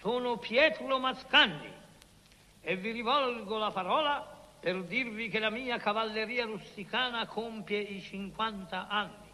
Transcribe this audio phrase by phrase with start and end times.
[0.01, 1.71] sono Pietro Mascagni
[2.61, 4.29] e vi rivolgo la parola
[4.61, 9.31] per dirvi che la mia cavalleria rusticana compie i 50 anni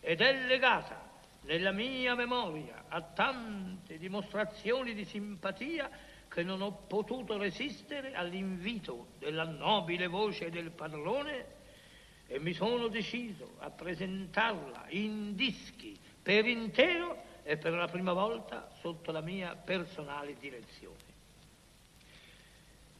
[0.00, 1.02] ed è legata
[1.42, 5.90] nella mia memoria a tante dimostrazioni di simpatia
[6.34, 11.46] che non ho potuto resistere all'invito della nobile voce del padrone
[12.26, 18.68] e mi sono deciso a presentarla in dischi per intero e per la prima volta
[18.80, 21.12] sotto la mia personale direzione.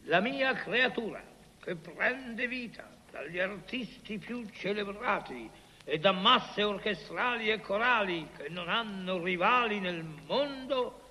[0.03, 1.21] La mia creatura,
[1.59, 5.51] che prende vita dagli artisti più celebrati
[5.83, 11.04] e da masse orchestrali e corali che non hanno rivali nel mondo,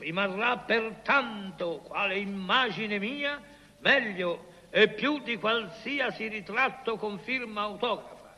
[0.00, 3.40] rimarrà pertanto quale immagine mia
[3.78, 8.36] meglio e più di qualsiasi ritratto con firma autografa.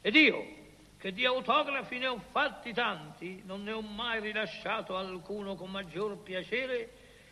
[0.00, 0.56] Ed io,
[0.98, 6.16] che di autografi ne ho fatti tanti, non ne ho mai rilasciato alcuno con maggior
[6.18, 6.88] piacere,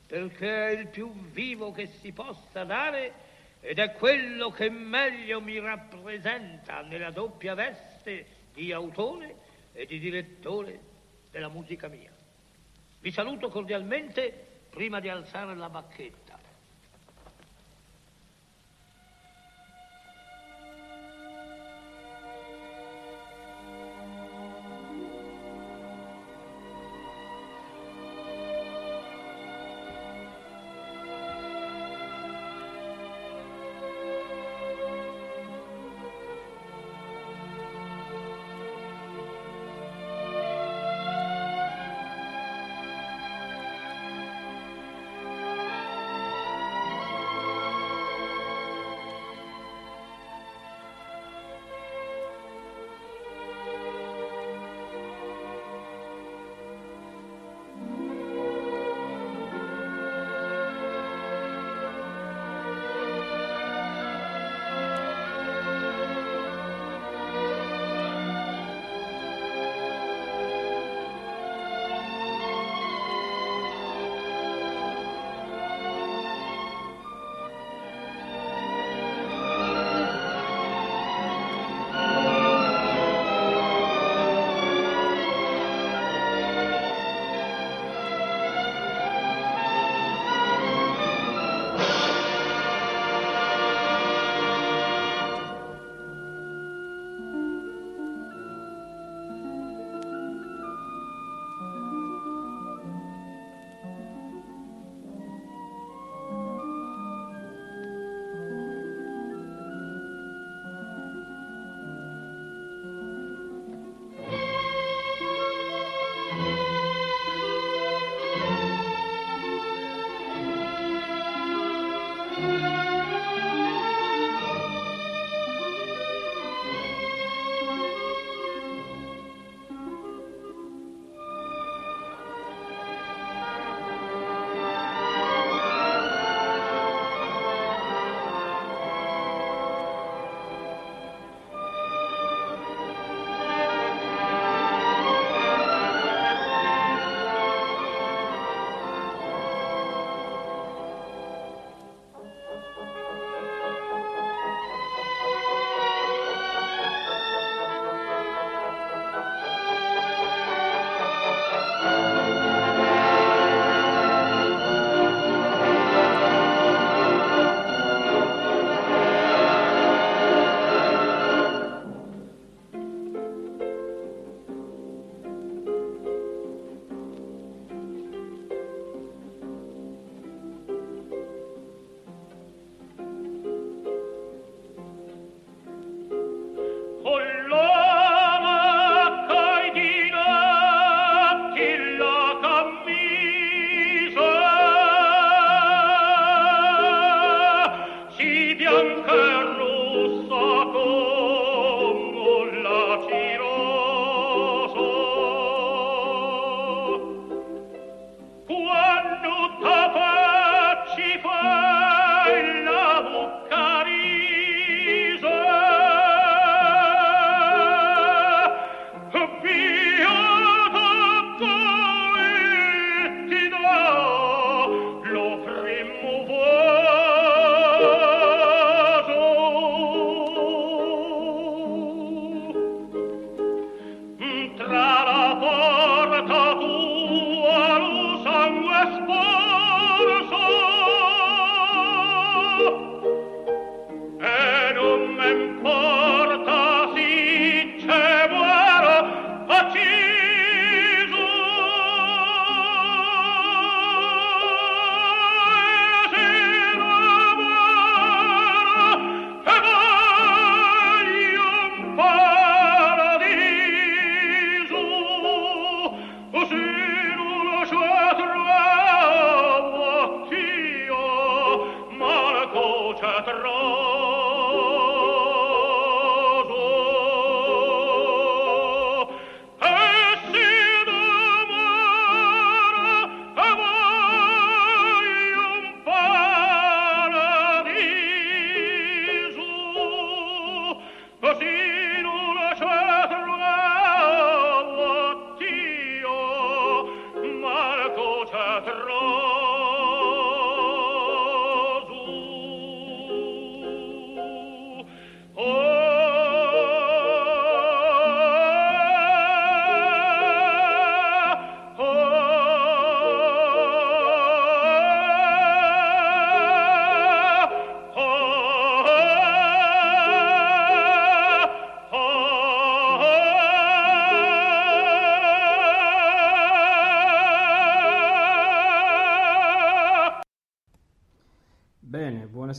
[0.07, 3.25] perché è il più vivo che si possa dare
[3.61, 9.35] ed è quello che meglio mi rappresenta nella doppia veste di autore
[9.73, 10.79] e di direttore
[11.31, 12.16] della musica mia.
[13.01, 16.26] Vi saluto cordialmente prima di alzare la bacchetta.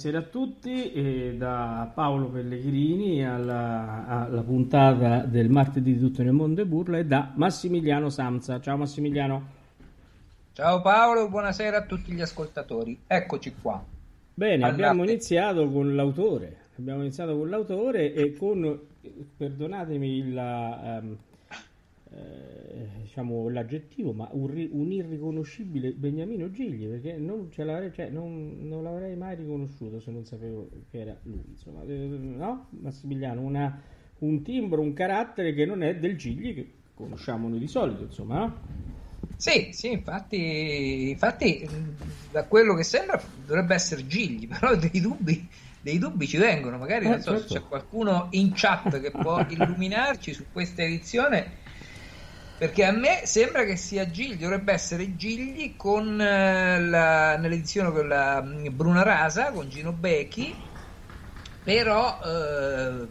[0.08, 6.32] Buonasera a tutti e da Paolo Pellegrini alla, alla, puntata del martedì di tutto nel
[6.32, 8.62] mondo e burla e da Massimiliano Samsa.
[8.62, 9.56] Ciao Massimiliano.
[10.54, 13.02] Ciao Paolo, buonasera a tutti gli ascoltatori.
[13.06, 13.84] Eccoci qua.
[14.34, 14.74] Bene, Andate.
[14.74, 16.58] abbiamo iniziato con l'autore.
[16.78, 18.80] Abbiamo iniziato con l'autore e con,
[19.36, 21.18] perdonatemi la, um,
[22.10, 28.60] eh, diciamo l'aggettivo, ma un, un, irriconoscibile Beniamino Gigli, perché non, ce l'avrei, cioè, non,
[28.62, 31.44] non, l'avrei mai riconosciuto se non sapevo che era lui.
[31.50, 32.68] Insomma, eh, no?
[32.70, 33.82] Massimiliano, una,
[34.20, 38.40] un timbro, un carattere che non è del Gigli che conosciamo noi di solito, insomma,
[38.40, 38.86] no?
[39.36, 41.68] Sì, sì, infatti, infatti,
[42.32, 45.48] da quello che sembra dovrebbe essere Gigli, però dei dubbi,
[45.82, 46.78] dei dubbi ci vengono.
[46.78, 47.48] Magari eh, non so certo.
[47.48, 51.66] se c'è qualcuno in chat che può illuminarci su questa edizione
[52.58, 58.08] perché a me sembra che sia Gigli, dovrebbe essere Gigli con eh, la, nell'edizione con
[58.08, 60.56] la mm, Bruna Rasa, con Gino Becchi,
[61.64, 63.08] però, eh,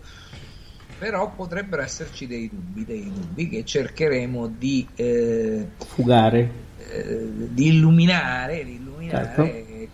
[0.98, 8.64] però potrebbero esserci dei dubbi, dei dubbi che cercheremo di eh, fugare, eh, di illuminare,
[8.64, 9.42] di illuminare certo.
[9.44, 9.88] e,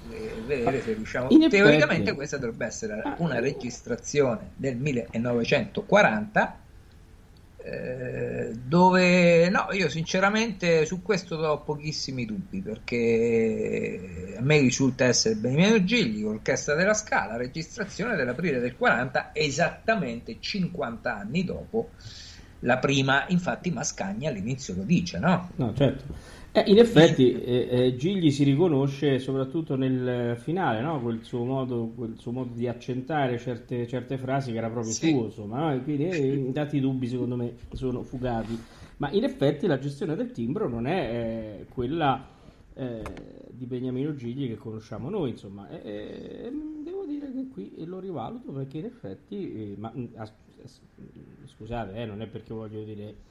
[0.46, 1.28] vedere se riusciamo.
[1.30, 2.16] In Teoricamente effetti...
[2.16, 6.61] questa dovrebbe essere una registrazione del 1940 eh,
[8.54, 15.84] dove no, io sinceramente su questo ho pochissimi dubbi perché a me risulta essere Beniamino
[15.84, 21.92] Gigli, Orchestra della Scala, registrazione dell'aprile del 40, esattamente 50 anni dopo
[22.60, 25.52] la prima, infatti Mascagni all'inizio lo dice, no?
[25.56, 26.04] No, certo.
[26.54, 31.00] Eh, in effetti eh, eh, Gigli si riconosce soprattutto nel finale, no?
[31.00, 35.08] quel, suo modo, quel, suo modo, di accentare certe, certe, frasi che era proprio sì.
[35.12, 35.82] suo, insomma, no?
[35.82, 38.62] quindi eh, tanti dubbi secondo me sono fugati.
[38.98, 42.22] Ma in effetti la gestione del timbro non è eh, quella
[42.74, 43.02] eh,
[43.50, 45.66] di Beniamino Gigli che conosciamo noi, insomma.
[45.70, 50.04] devo dire che qui lo rivaluto perché in effetti, ma, mm,
[51.46, 53.30] scusate, non è perché voglio dire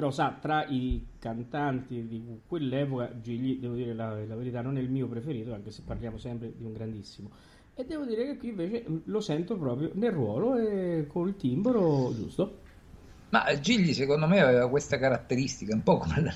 [0.00, 4.80] però sa tra i cantanti di quell'epoca Gigli devo dire la, la, verità non è
[4.80, 7.28] il mio preferito anche se parliamo sempre di un grandissimo
[7.74, 12.60] e devo dire che qui invece lo sento proprio nel ruolo e col timbro giusto
[13.28, 16.34] ma Gigli secondo me aveva questa caratteristica un po' come la,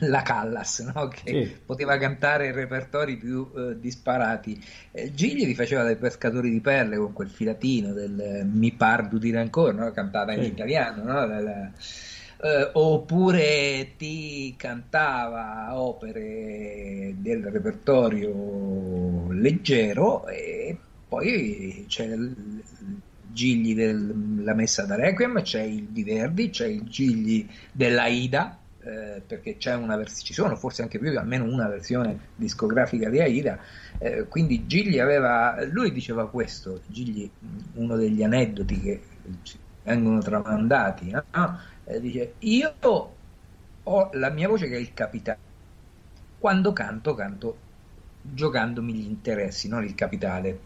[0.06, 1.08] la Callas no?
[1.08, 1.56] che sì.
[1.64, 7.14] poteva cantare repertori più eh, disparati eh, Gigli li faceva dai pescatori di perle con
[7.14, 9.90] quel filatino del eh, Mi pardu di ancora no?
[9.90, 11.26] cantata in italiano no?
[11.26, 11.72] Della,
[12.42, 22.62] eh, oppure ti cantava opere del repertorio leggero e poi c'è il
[23.32, 29.56] Gigli della Messa da Requiem, c'è il di Verdi, c'è il Gigli dell'Aida, eh, perché
[29.56, 33.58] c'è una vers- ci sono forse anche più, almeno una versione discografica di Aida,
[33.98, 37.30] eh, quindi Gigli aveva, lui diceva questo, Gigli,
[37.74, 39.02] uno degli aneddoti che
[39.82, 41.24] vengono tramandati, no?
[41.90, 42.74] Eh, dice io
[43.82, 45.38] ho la mia voce che è il capitale
[46.38, 47.56] quando canto canto
[48.22, 50.60] giocandomi gli interessi non il capitale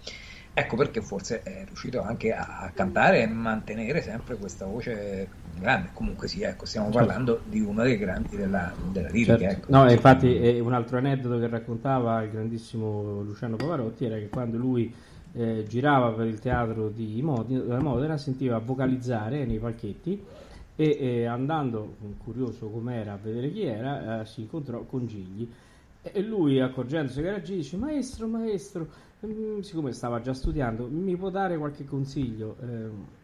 [0.53, 5.29] ecco perché forse è riuscito anche a cantare e mantenere sempre questa voce
[5.59, 7.07] grande comunque sì ecco stiamo certo.
[7.07, 9.67] parlando di uno dei grandi della, della lirica certo.
[9.67, 9.77] ecco.
[9.77, 14.57] no infatti è un altro aneddoto che raccontava il grandissimo Luciano Pavarotti era che quando
[14.57, 14.95] lui
[15.37, 20.25] eh, girava per il teatro di Modena, Modena sentiva vocalizzare nei palchetti
[20.77, 25.49] e, e andando, curioso com'era a vedere chi era, eh, si incontrò con Gigli
[26.03, 28.89] e lui accorgendosi che era Gigli dice maestro, maestro,
[29.25, 32.57] mm, siccome stava già studiando, mi può dare qualche consiglio?
[32.61, 33.23] Eh,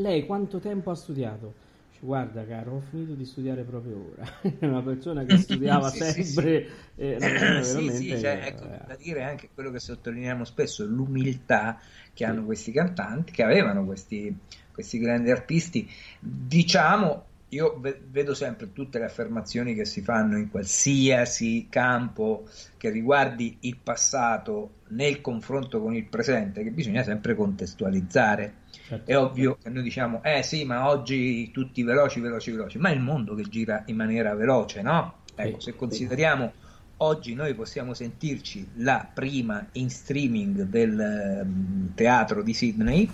[0.00, 1.52] lei quanto tempo ha studiato?
[1.90, 4.26] Dice, Guarda caro, ho finito di studiare proprio ora.
[4.66, 6.68] Una persona che studiava sì, sempre.
[6.96, 7.62] Sì, sì.
[7.62, 8.80] sì, sì cioè, ecco, eh.
[8.86, 11.78] da dire anche quello che sottolineiamo spesso, l'umiltà
[12.14, 14.34] che hanno questi cantanti, che avevano questi,
[14.72, 15.88] questi grandi artisti,
[16.18, 22.48] diciamo, io vedo sempre tutte le affermazioni che si fanno in qualsiasi campo
[22.78, 28.54] che riguardi il passato nel confronto con il presente, che bisogna sempre contestualizzare.
[28.70, 29.10] Certo.
[29.10, 32.94] È ovvio che noi diciamo, eh sì, ma oggi tutti veloci, veloci, veloci, ma è
[32.94, 35.20] il mondo che gira in maniera veloce, no?
[35.34, 36.52] Ecco, se consideriamo
[36.98, 43.10] oggi noi possiamo sentirci la prima in streaming del um, teatro di Sydney,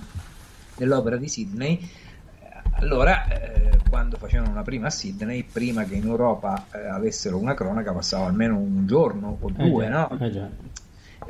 [0.78, 1.90] dell'opera di Sydney,
[2.80, 7.54] allora eh, quando facevano una prima a Sydney, prima che in Europa eh, avessero una
[7.54, 10.18] cronaca, passava almeno un giorno o eh due, eh no?
[10.20, 10.76] Eh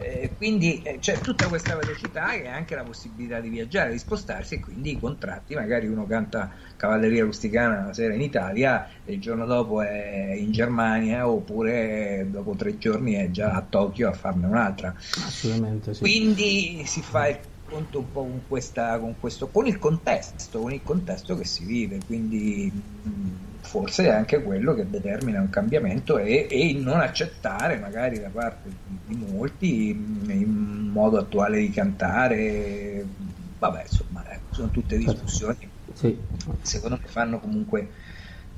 [0.00, 4.56] Eh, quindi eh, c'è tutta questa velocità e anche la possibilità di viaggiare, di spostarsi
[4.56, 9.20] e quindi i contratti, magari uno canta cavalleria rusticana una sera in Italia e il
[9.20, 14.46] giorno dopo è in Germania oppure dopo tre giorni è già a Tokyo a farne
[14.46, 14.94] un'altra.
[14.94, 16.00] Assolutamente sì.
[16.00, 17.38] Quindi si fa il
[17.68, 21.64] conto un po' con, questa, con questo, con il contesto, con il contesto che si
[21.64, 22.72] vive, quindi
[23.60, 28.30] forse è anche quello che determina un cambiamento e, e, il non accettare magari da
[28.30, 33.04] parte di, di molti il modo attuale di cantare,
[33.58, 36.16] vabbè insomma ecco, sono tutte discussioni sì.
[36.62, 37.90] secondo me fanno comunque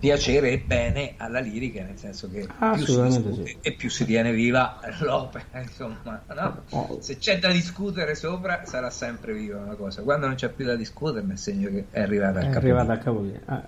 [0.00, 3.56] piacere e bene alla lirica, nel senso che più si discute sì.
[3.60, 6.62] e più si tiene viva l'opera, insomma, no?
[6.70, 7.00] oh.
[7.00, 10.74] se c'è da discutere sopra sarà sempre viva una cosa, quando non c'è più da
[10.74, 12.98] discutere è segno che è arrivata a capolinea.
[12.98, 13.40] Capolinea.
[13.44, 13.62] Ah.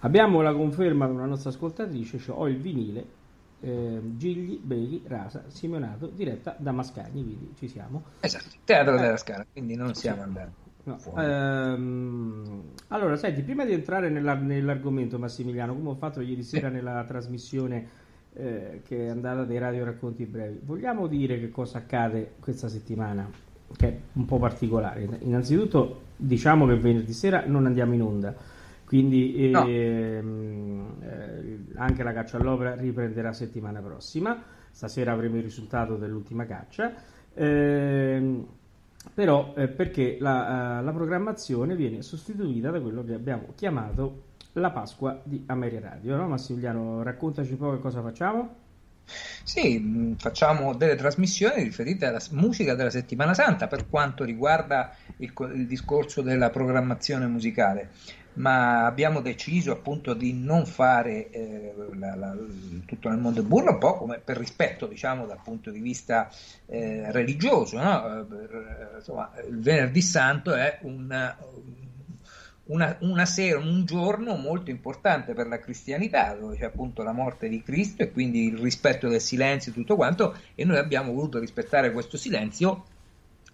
[0.00, 3.16] Abbiamo la conferma con una nostra ascoltatrice, cioè ho il vinile
[3.60, 8.04] eh, Gigli, Beghi, Rasa, Simeonato, diretta da Mascagni, quindi ci siamo.
[8.20, 9.00] Esatto, Teatro eh.
[9.00, 10.66] della Scala, quindi non siamo andati.
[10.88, 11.22] No.
[11.22, 17.04] Ehm, allora, senti, prima di entrare nella, nell'argomento, Massimiliano, come ho fatto ieri sera nella
[17.04, 17.88] trasmissione
[18.34, 23.28] eh, che è andata dei radio racconti brevi, vogliamo dire che cosa accade questa settimana,
[23.76, 25.08] che è un po' particolare.
[25.20, 28.34] Innanzitutto, diciamo che venerdì sera non andiamo in onda
[28.88, 29.66] quindi no.
[29.66, 34.42] ehm, eh, anche la caccia all'opera riprenderà settimana prossima.
[34.70, 36.94] Stasera avremo il risultato dell'ultima caccia.
[37.34, 38.46] Ehm,
[39.14, 44.70] però eh, perché la, uh, la, programmazione viene sostituita da quello che abbiamo chiamato la
[44.70, 46.16] Pasqua di Ameria Radio.
[46.16, 46.28] No?
[46.28, 48.66] Massimiliano, raccontaci un po' che cosa facciamo.
[49.42, 55.32] Sì, mm, facciamo delle trasmissioni riferite alla musica della settimana santa per quanto riguarda il,
[55.54, 57.90] il discorso della programmazione musicale
[58.38, 62.36] ma abbiamo deciso appunto di non fare eh, la, la,
[62.86, 66.30] tutto nel mondo del burro, un po' come per rispetto diciamo dal punto di vista
[66.66, 67.78] eh, religioso.
[67.80, 68.26] No?
[68.28, 71.36] Per, insomma, il venerdì santo è una,
[72.66, 77.48] una, una, sera, un giorno molto importante per la cristianità, dove c'è appunto la morte
[77.48, 81.40] di Cristo e quindi il rispetto del silenzio e tutto quanto, e noi abbiamo voluto
[81.40, 82.84] rispettare questo silenzio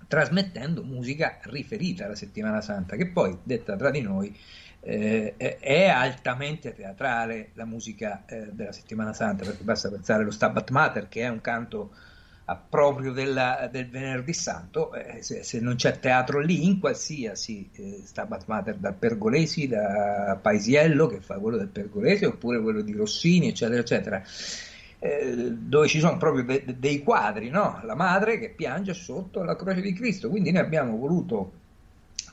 [0.06, 4.36] trasmettendo musica riferita alla settimana santa, che poi, detta tra di noi,
[4.86, 10.70] eh, è altamente teatrale la musica eh, della settimana santa, perché basta pensare allo Stabat
[10.70, 11.90] Mater, che è un canto
[12.68, 18.02] proprio della, del venerdì santo, eh, se, se, non c'è teatro lì, in qualsiasi eh,
[18.04, 23.48] Stabat Mater, da Pergolesi, da Paisiello, che fa quello del Pergolesi, oppure quello di Rossini,
[23.48, 24.22] eccetera, eccetera.
[24.98, 27.80] Eh, dove ci sono proprio de- de- dei quadri, no?
[27.84, 30.28] la madre che piange sotto la croce di Cristo.
[30.28, 31.52] Quindi noi abbiamo voluto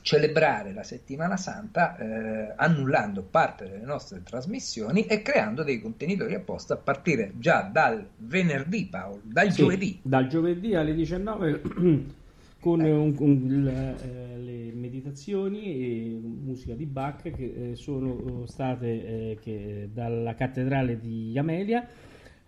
[0.02, 6.74] celebrare la settimana santa eh, annullando parte delle nostre trasmissioni e creando dei contenitori apposta
[6.74, 9.98] a partire già dal venerdì Paolo, dal sì, giovedì.
[10.02, 11.62] Dal giovedì alle 19
[12.60, 12.90] con eh.
[12.90, 19.38] un, un, le, eh, le, meditazioni e musica di Bach che eh, sono state eh,
[19.40, 21.86] che dalla cattedrale di Amelia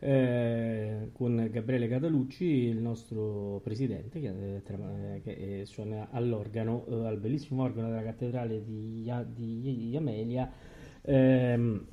[0.04, 7.16] eh, con Gabriele Catalucci, il nostro presidente, che, eh, che eh, suona all'organo, eh, al
[7.16, 10.52] bellissimo organo della cattedrale di, di Amelia,
[11.00, 11.87] ehm,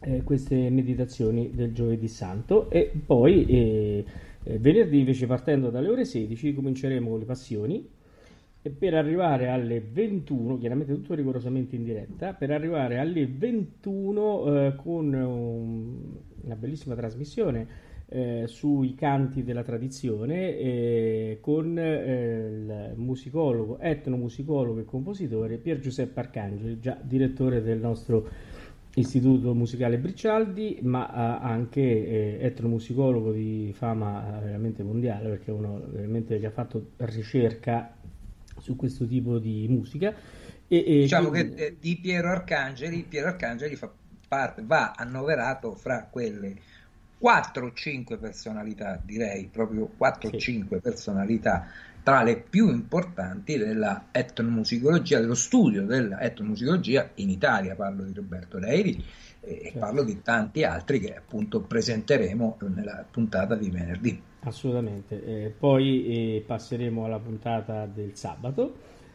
[0.00, 2.68] eh, queste meditazioni del giovedì santo.
[2.68, 4.04] E poi
[4.44, 7.88] venerdì invece partendo dalle ore 16 cominceremo le passioni
[8.62, 14.76] e per arrivare alle 21, chiaramente tutto rigorosamente in diretta, per arrivare alle 21 eh,
[14.76, 15.96] con un,
[16.42, 25.56] una bellissima trasmissione eh, sui canti della tradizione eh, con il musicologo, etnomusicologo e compositore
[25.56, 28.28] Pier Giuseppe Arcangeli, già direttore del nostro
[28.94, 31.06] Istituto Musicale Bricialdi, ma
[31.40, 37.96] anche eh, etnomusicologo di fama veramente mondiale, perché uno veramente che ha fatto ricerca
[38.62, 40.14] su questo tipo di musica.
[40.68, 41.54] E, e diciamo quindi...
[41.54, 43.92] che eh, di Piero Arcangeli, Piero Arcangeli fa
[44.28, 46.56] parte, va annoverato fra quelle
[47.18, 50.38] 4 o 5 personalità, direi proprio 4 o sì.
[50.38, 51.68] 5 personalità
[52.02, 57.74] tra le più importanti della etnomusicologia, dello studio della etnomusicologia in Italia.
[57.76, 59.04] Parlo di Roberto Leiri
[59.40, 59.78] e certo.
[59.78, 64.22] parlo di tanti altri che appunto presenteremo nella puntata di venerdì.
[64.44, 66.06] Assolutamente, eh, poi
[66.36, 68.74] eh, passeremo alla puntata del sabato.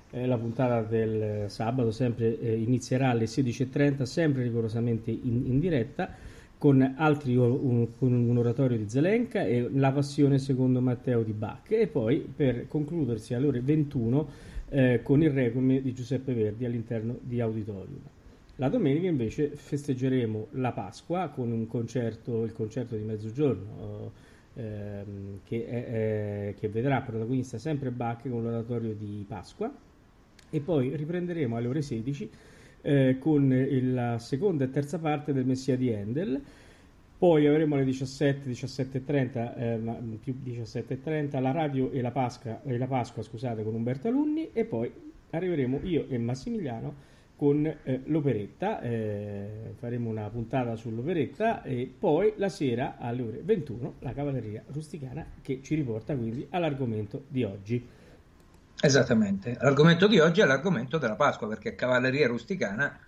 [0.10, 6.10] Eh, la puntata del sabato sempre eh, inizierà alle 16.30, sempre rigorosamente in, in diretta,
[6.58, 11.72] con, altri, un, con un oratorio di Zelenka e la passione secondo Matteo di Bach.
[11.72, 14.30] E poi per concludersi alle ore 21
[14.70, 18.00] eh, con il requiem di Giuseppe Verdi all'interno di Auditorium.
[18.56, 24.12] La domenica invece festeggeremo la Pasqua con un concerto, il concerto di mezzogiorno
[24.58, 29.72] ehm, che, è, che, vedrà protagonista sempre Bach con l'oratorio di Pasqua.
[30.50, 32.30] E poi riprenderemo alle ore 16
[32.82, 36.42] eh, con la seconda e terza parte del Messia di Handel
[37.18, 42.86] poi avremo alle 17, 17.30, eh, più 17.30 la radio e la, Pasqua, e la
[42.86, 44.52] Pasqua scusate, con Umberto Alunni.
[44.54, 44.92] E poi
[45.32, 46.94] arriveremo io e Massimiliano
[47.38, 53.98] con eh, l'operetta, eh, faremo una puntata sull'operetta e poi la sera alle ore 21
[54.00, 57.88] la cavalleria rusticana che ci riporta quindi all'argomento di oggi.
[58.82, 63.00] Esattamente, l'argomento di oggi è l'argomento della Pasqua perché cavalleria rusticana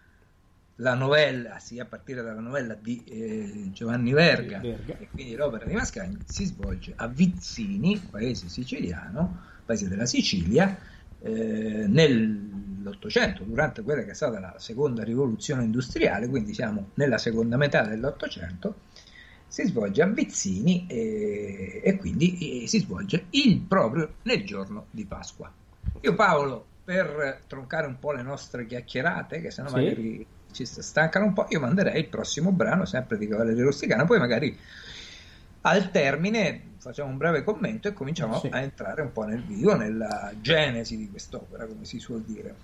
[0.76, 5.66] la novella, sì, a partire dalla novella di eh, Giovanni Verga, Verga, e quindi l'opera
[5.66, 10.78] di Mascagni, si svolge a Vizzini, paese siciliano, paese della Sicilia,
[11.22, 17.58] eh, nell'Ottocento, durante quella che è stata la seconda rivoluzione industriale, quindi siamo nella seconda
[17.58, 18.76] metà dell'Ottocento,
[19.48, 25.06] si svolge a Vizzini e, e quindi e, si svolge il, proprio nel giorno di
[25.06, 25.52] Pasqua.
[26.02, 29.76] Io Paolo, per troncare un po' le nostre chiacchierate, che sennò sì.
[29.76, 34.20] magari ci stancano un po', io manderei il prossimo brano sempre di Cavalleria Rusticana, poi
[34.20, 34.58] magari
[35.62, 38.48] al termine facciamo un breve commento e cominciamo sì.
[38.52, 42.56] a entrare un po' nel video, nella genesi di quest'opera, come si suol dire.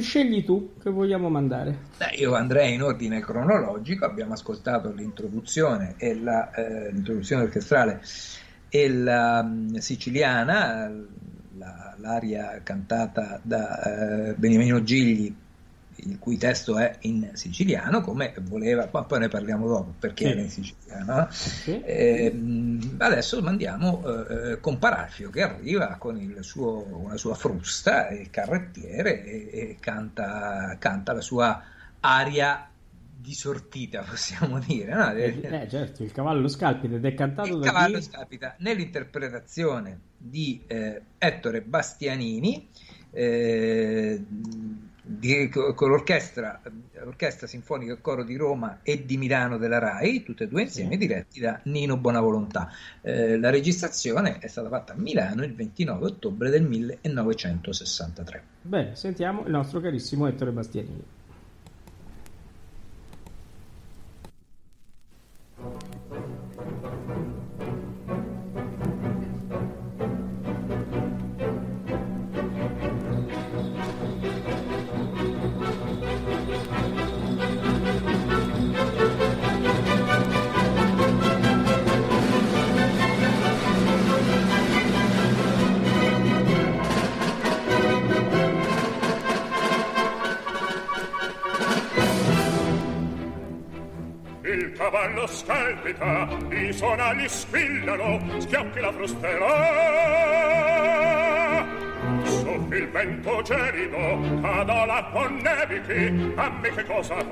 [0.00, 1.78] Scegli tu che vogliamo mandare.
[1.96, 8.02] Beh, io andrei in ordine cronologico, abbiamo ascoltato l'introduzione, e la, eh, l'introduzione orchestrale
[8.68, 10.90] e la um, siciliana,
[11.56, 15.34] la, l'aria cantata da eh, Beniamino Gigli
[15.96, 20.30] il cui testo è in siciliano, come voleva, ma poi ne parliamo dopo perché sì.
[20.30, 21.28] era in siciliano.
[21.30, 21.80] Sì.
[21.82, 29.48] Eh, adesso mandiamo eh, Comparafio che arriva con suo, una sua frusta, il carrettiere, e,
[29.52, 31.62] e canta, canta, la sua
[32.00, 32.68] aria
[33.18, 34.94] disortita, possiamo dire.
[34.94, 35.12] No?
[35.12, 38.04] Eh, eh, certo, il cavallo scalpita ed è cantato il da cavallo chi?
[38.04, 42.68] scalpita nell'interpretazione di eh, Ettore Bastianini.
[43.10, 44.24] Eh,
[45.08, 46.60] di, con l'orchestra,
[47.04, 50.98] l'orchestra sinfonica coro di Roma e di Milano della RAI, tutte e due insieme, sì.
[50.98, 52.68] diretti da Nino Bonavolontà.
[53.02, 58.42] Eh, la registrazione è stata fatta a Milano il 29 ottobre del 1963.
[58.62, 61.04] Bene, sentiamo il nostro carissimo Ettore Bastianini.
[95.26, 99.46] Cavallo scalpita, i sonagli squillano, schiocchi la frustera.
[102.22, 107.24] Soffi il vento gelido, cado l'acqua nevichi, dammi che cosa fa.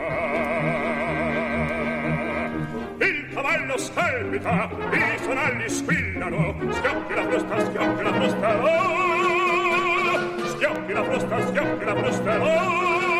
[2.98, 8.60] Il cavallo scalpita, i sonagli squillano, schiocchi la frusta, schiocchi la frusta.
[10.46, 13.13] Schiocchi la frusta, schiocchi la frusta.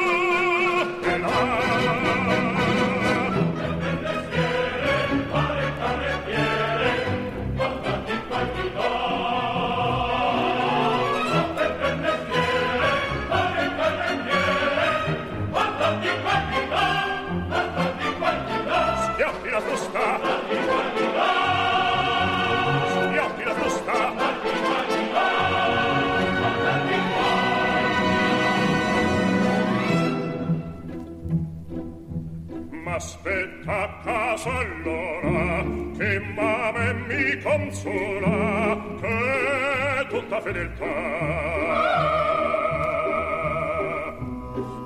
[32.95, 35.65] Aspetta a casa allora
[35.99, 40.85] che mame mi consola che tutta fedeltà.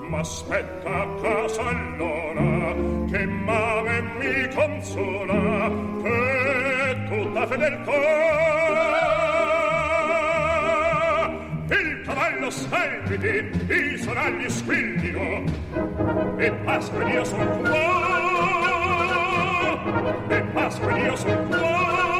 [0.08, 2.74] Ma aspetta a casa allora
[3.10, 5.70] che mame mi consola
[6.02, 9.27] che tutta fedeltà
[12.48, 15.44] il cavallo seguiti i sonagli squillino
[16.38, 17.86] e Pasqua io son qua
[20.28, 22.17] e Pasqua io son qua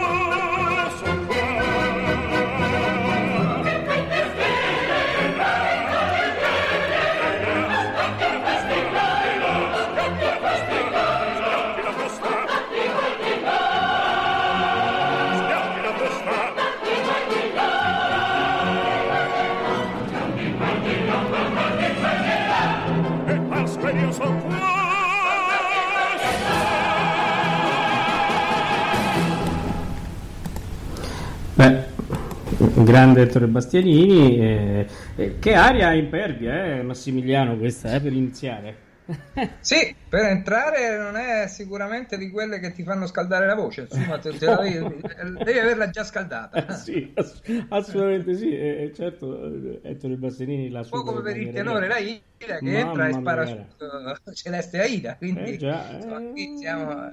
[32.79, 34.39] Un grande Ettore Bastianini.
[34.39, 34.87] Eh,
[35.17, 38.87] eh, che aria impervia, eh, Massimiliano, questa eh, per iniziare.
[39.59, 44.19] sì, per entrare non è sicuramente di quelle che ti fanno scaldare la voce, insomma,
[44.19, 45.01] te, te la devi,
[45.43, 46.67] devi, averla già scaldata.
[46.67, 50.99] Eh, sì, ass- assolutamente sì, e, certo Ettore Bastianini la sua...
[50.99, 54.81] Un po' come per il tenore la Ida che Mamma entra e spara su Celeste
[54.81, 56.21] Aida, quindi eh già, insomma,
[56.57, 57.11] siamo...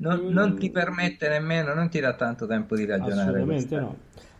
[0.00, 3.38] Non, non, ti permette nemmeno, non ti dà tanto tempo di ragionare.
[3.42, 3.96] Assolutamente no.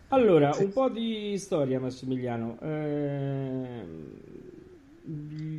[0.09, 0.63] Allora, sì.
[0.63, 2.57] un po' di storia, Massimiliano.
[2.61, 3.85] Eh,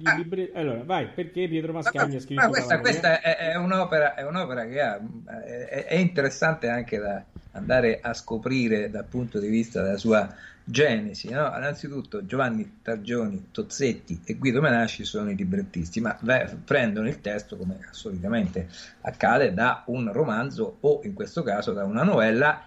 [0.05, 0.17] Ah.
[0.17, 0.51] Libri...
[0.55, 2.41] Allora, vai, perché Pietro Mascagni ha scritto...
[2.41, 5.01] Ma questa, questa è, è, un'opera, è, un'opera, che ha,
[5.45, 10.33] è, è, interessante anche da andare a scoprire dal punto di vista della sua
[10.65, 11.29] genesi.
[11.31, 11.47] No?
[11.57, 16.19] Innanzitutto Giovanni Targioni, Tozzetti e Guido Menasci sono i librettisti, ma
[16.65, 18.69] prendono il testo, come solitamente
[19.03, 22.67] accade, da un romanzo o in questo caso da una novella,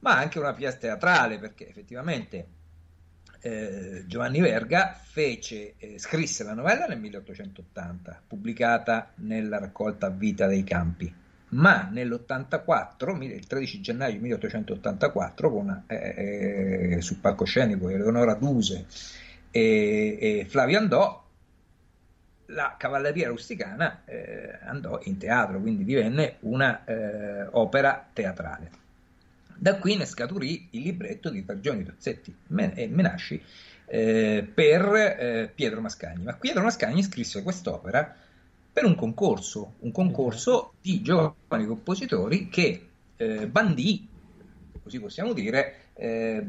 [0.00, 2.46] ma anche una pièce teatrale, perché effettivamente
[3.40, 10.64] eh, Giovanni Verga fece, eh, scrisse la novella nel 1880, pubblicata nella raccolta Vita dei
[10.64, 11.14] Campi,
[11.54, 18.86] ma nell'84, il 13 gennaio 1884, con, eh, eh, sul palcoscenico Eleonora Duse
[19.50, 21.22] e, e Flavio Andò,
[22.46, 28.70] la cavalleria rusticana eh, andò in teatro, quindi divenne un'opera eh, teatrale.
[29.56, 32.34] Da qui ne scaturì il libretto di Targioni, Tozzetti
[32.74, 33.40] e Menasci
[33.86, 36.24] eh, per eh, Pietro Mascagni.
[36.24, 38.14] Ma Pietro Mascagni scrisse quest'opera
[38.74, 44.08] per un concorso, un concorso di giovani compositori che eh, bandì,
[44.84, 46.46] così possiamo dire, eh,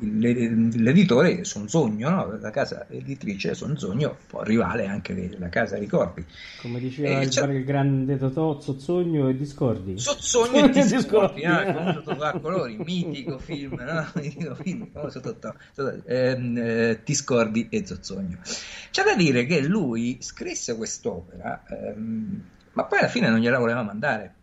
[0.00, 2.38] l'editore Sonzogno, no?
[2.38, 6.22] la casa editrice Sonzogno, poi rivale anche della casa Ricordi.
[6.60, 9.98] Come diceva eh, il, grande Totò, Sozzogno e Discordi.
[9.98, 11.54] Sozzogno e Discordi, no?
[11.72, 14.06] famoso Totò a colori, mitico film, no?
[14.20, 15.54] mitico film, famoso Totò,
[16.04, 18.40] ehm, eh, Discordi e Zozzogno.
[18.90, 23.82] C'è da dire che lui scrisse quest'opera, ehm, ma poi alla fine non gliela voleva
[23.82, 24.34] mandare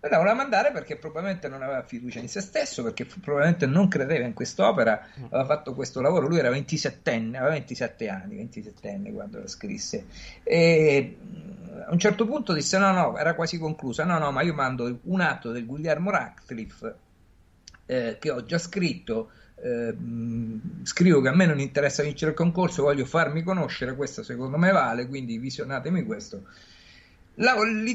[0.00, 4.24] la voleva mandare perché probabilmente non aveva fiducia in se stesso, perché probabilmente non credeva
[4.24, 5.24] in quest'opera, mm.
[5.24, 10.06] aveva fatto questo lavoro, lui era 27enne, aveva 27 anni, 27enne quando la scrisse.
[10.44, 14.42] E mm, a un certo punto disse no, no, era quasi conclusa, no, no, ma
[14.42, 16.94] io mando un atto del Guglielmo Radcliffe
[17.86, 19.30] eh, che ho già scritto,
[19.60, 19.96] eh,
[20.84, 24.70] scrivo che a me non interessa vincere il concorso, voglio farmi conoscere, questo secondo me
[24.70, 26.44] vale, quindi visionatemi questo.
[27.40, 27.54] La,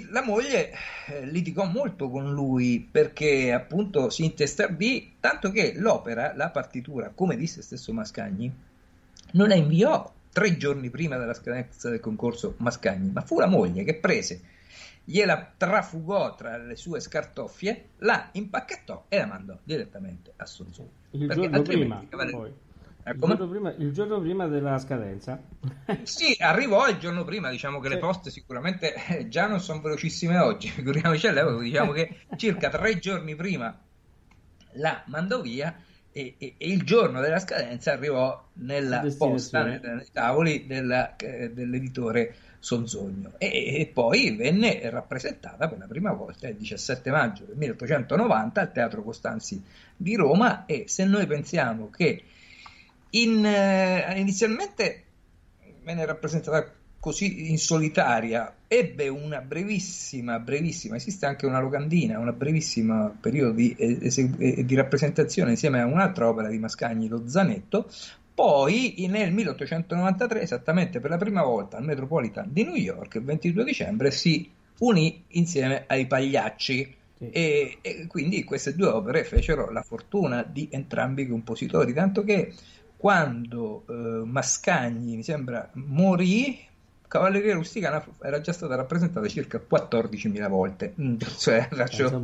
[0.09, 0.71] la, moglie
[1.07, 7.35] eh, litigò molto con lui perché appunto si intestardì, tanto che l'opera, la partitura, come
[7.35, 8.51] disse stesso Mascagni,
[9.33, 13.83] non la inviò tre giorni prima della scadenza del concorso Mascagni, ma fu la moglie
[13.83, 14.41] che prese,
[15.03, 20.89] gliela trafugò tra le sue scartoffie, la impacchettò e la mandò direttamente a Sonzoni.
[21.11, 22.53] Il giorno prima, poi.
[23.05, 25.41] Eh, il giorno, prima, il giorno, prima, della scadenza?
[26.03, 27.93] sì, arrivò il giorno prima, diciamo che sì.
[27.93, 32.97] le poste sicuramente eh, già non sono velocissime oggi, figuriamoci all'epoca, diciamo che circa tre
[32.99, 33.77] giorni prima
[34.77, 35.75] la mandò via
[36.11, 41.51] e, e, e, il giorno della scadenza arrivò nella posta, nei, nei tavoli della, eh,
[41.51, 43.47] dell'editore Sonzogno e,
[43.79, 49.03] e, poi venne rappresentata per la prima volta il 17 maggio del 1890 al Teatro
[49.03, 49.61] Costanzi
[49.97, 52.23] di Roma e se noi pensiamo che
[53.15, 55.03] in, eh, inizialmente
[55.83, 63.13] venne rappresentata così in solitaria, ebbe una brevissima, brevissima, esiste anche una locandina, una brevissima
[63.19, 67.89] periodo di, eh, di rappresentazione insieme a un'altra opera di Mascagni, Lo Zanetto,
[68.33, 73.63] poi nel 1893, esattamente per la prima volta al Metropolitan di New York, il 22
[73.65, 74.49] dicembre, si
[74.79, 76.95] unì insieme ai Pagliacci.
[77.17, 77.29] Sì.
[77.29, 82.53] E, e, quindi queste due opere fecero la fortuna di entrambi i compositori, tanto che
[83.03, 86.57] quando eh, Mascagni, mi sembra, morì,
[87.05, 92.21] Cavalleria Rusticana era già stata rappresentata circa 14.000 volte, mm, cioè faccio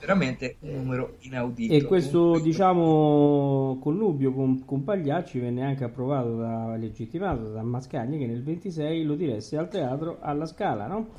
[0.00, 1.74] veramente un numero inaudito.
[1.74, 8.26] E questo, diciamo, connubio con, con, Pagliacci venne anche approvato, da, legittimato da Mascagni che
[8.26, 11.10] nel 26 lo diresse al teatro alla Scala, no?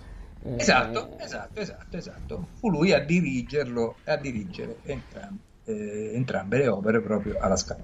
[0.42, 2.48] Eh, esatto, esatto, esatto, esatto.
[2.56, 7.84] Fu lui a dirigerlo, a dirigere entrambe, eh, entrambe le opere proprio alla Scala.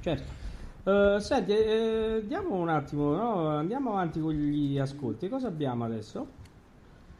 [0.00, 0.44] Certo.
[0.86, 3.48] Uh, senti, eh, diamo un attimo, no?
[3.48, 5.28] andiamo avanti con gli ascolti.
[5.28, 6.28] Cosa abbiamo adesso?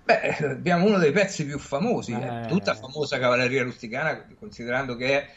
[0.05, 2.45] Beh, abbiamo uno dei pezzi più famosi, eh.
[2.45, 2.47] eh.
[2.47, 5.29] tutta famosa Cavalleria Rusticana, considerando che è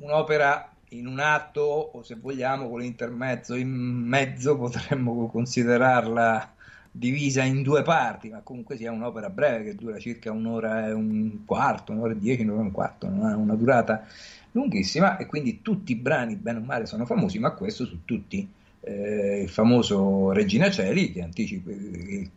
[0.00, 6.52] un'opera in un atto, o se vogliamo con l'intermezzo in mezzo, potremmo considerarla
[6.90, 11.46] divisa in due parti, ma comunque sia un'opera breve che dura circa un'ora e un
[11.46, 14.04] quarto, un'ora e dieci, un'ora e un quarto, non ha una durata
[14.54, 18.48] lunghissima e quindi tutti i brani, bene o male, sono famosi, ma questo su tutti.
[18.80, 21.70] Eh, il famoso Regina Celi anticipa,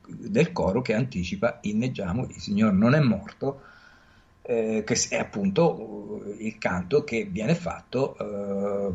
[0.07, 3.61] del coro che anticipa Inneggiamo, il Signore non è morto,
[4.43, 8.93] eh, che è appunto eh, il canto che viene fatto eh,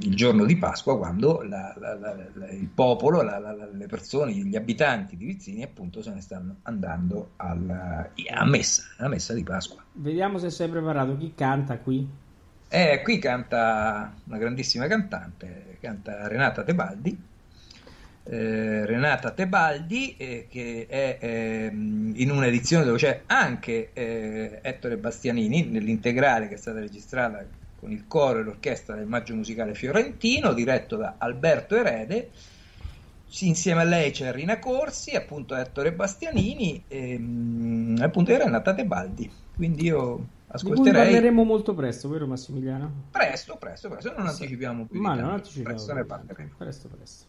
[0.00, 5.24] il giorno di Pasqua quando la, la, la, il popolo, le persone, gli abitanti di
[5.24, 9.80] Vizzini appunto se ne stanno andando alla, a messa, alla messa di Pasqua.
[9.92, 12.26] Vediamo se sei preparato, chi canta qui?
[12.70, 17.18] Eh, qui canta una grandissima cantante, canta Renata Tebaldi.
[18.24, 25.64] Eh, Renata Tebaldi eh, che è eh, in un'edizione dove c'è anche eh, Ettore Bastianini
[25.64, 27.42] nell'integrale che è stata registrata
[27.80, 32.28] con il coro e l'orchestra del Maggio Musicale Fiorentino diretto da Alberto Erede.
[33.40, 39.30] Insieme a lei c'è Rina Corsi appunto Ettore Bastianini e ehm, appunto Renata Tebaldi.
[39.56, 40.92] Quindi io ascolterei.
[40.92, 42.90] ne parleremo molto presto vero Massimiliano?
[43.10, 44.12] presto presto presto.
[44.16, 46.54] Non anticipiamo più ma non anticipiamo presto ne parleremo.
[46.56, 47.24] presto presto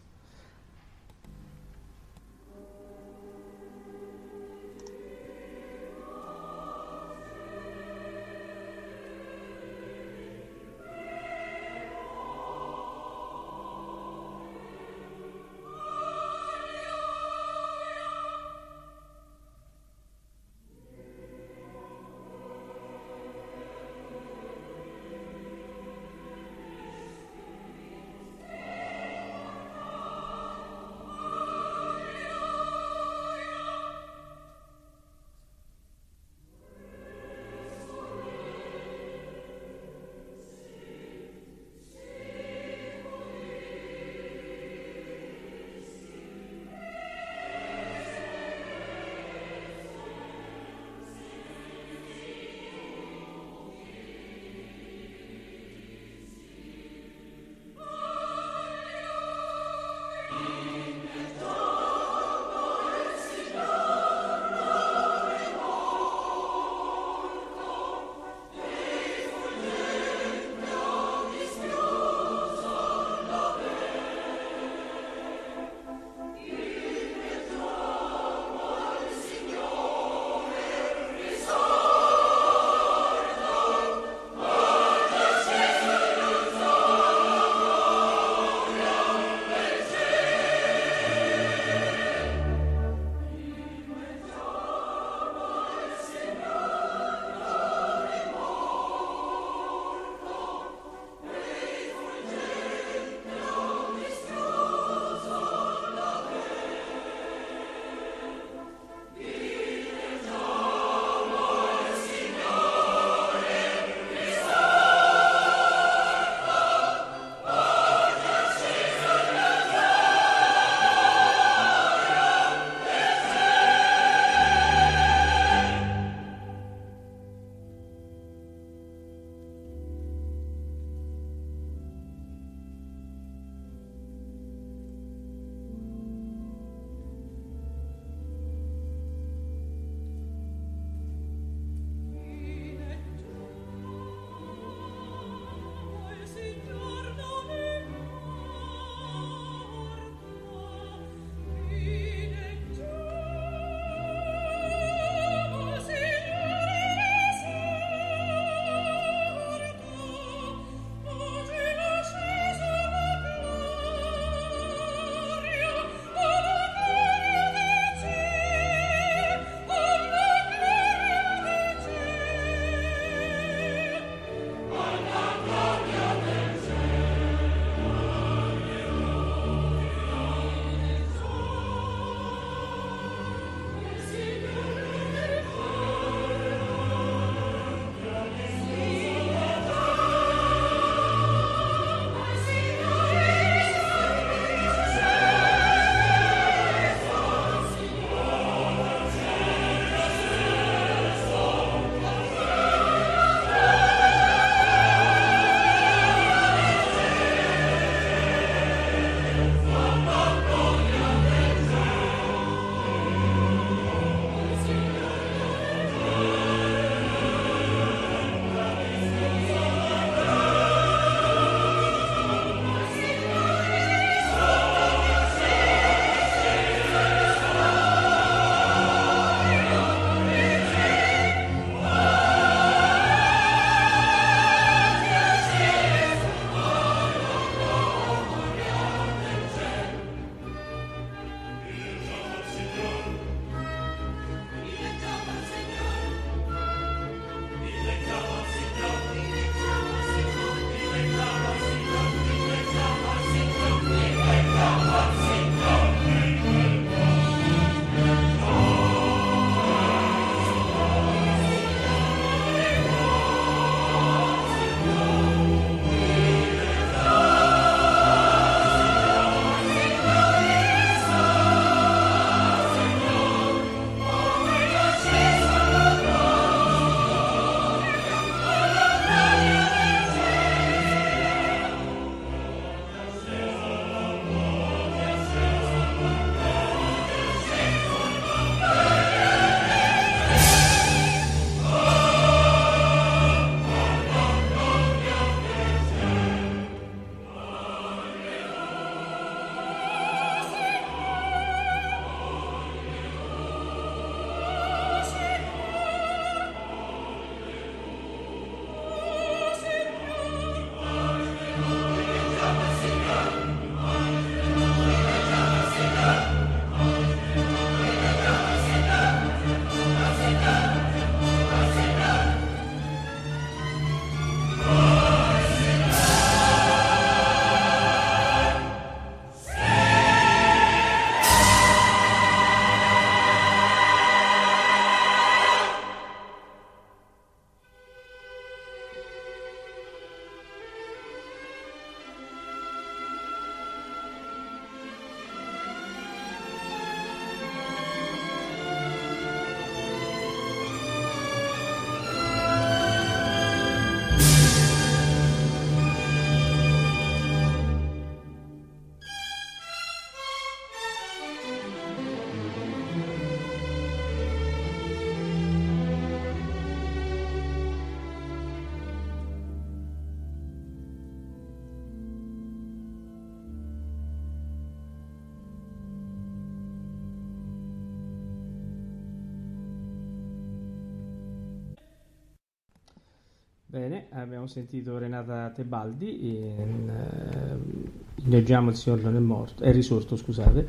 [384.50, 390.66] sentito Renata Tebaldi in, uh, Leggiamo il Signore non è morto, è risorto, scusate.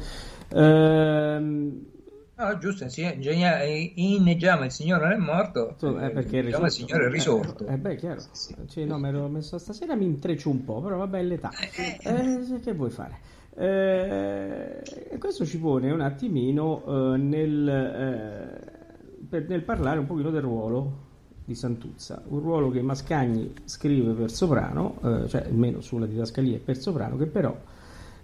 [0.50, 1.90] Uh,
[2.42, 2.86] No, giusto,
[3.96, 6.66] inneggiamo il Signore non è morto, eh, perché è risorto.
[6.66, 7.68] il Signore è risorto.
[7.68, 8.20] Eh, beh, chiaro.
[8.20, 8.56] Sì, sì.
[8.68, 11.52] Cioè, no, me l'ho messo stasera, mi intreccio un po', però vabbè, l'età.
[12.02, 13.20] Eh, che vuoi fare?
[13.54, 20.42] Eh, questo ci pone un attimino eh, nel, eh, per, nel parlare un pochino del
[20.42, 21.10] ruolo
[21.44, 26.78] di Santuzza, un ruolo che Mascagni scrive per soprano, eh, cioè almeno sulla didascalia per
[26.78, 27.56] soprano, che però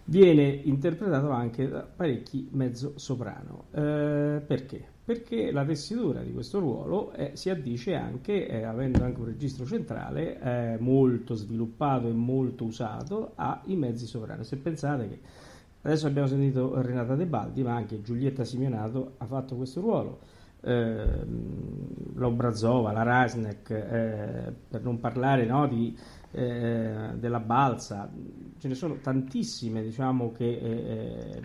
[0.06, 3.66] viene interpretato anche da parecchi mezzo soprano.
[3.72, 4.96] Eh, perché?
[5.04, 9.66] Perché la tessitura di questo ruolo eh, si addice anche, eh, avendo anche un registro
[9.66, 14.44] centrale molto sviluppato e molto usato, ai mezzi soprani.
[14.44, 15.20] Se pensate che
[15.84, 20.20] adesso abbiamo sentito Renata De Baldi, ma anche Giulietta Simeonato ha fatto questo ruolo.
[20.68, 21.56] Eh,
[22.16, 25.96] L'Obrazova, la Rasnek, eh, per non parlare no, di
[26.32, 28.12] eh, della balsa,
[28.58, 31.42] ce ne sono tantissime diciamo, che eh,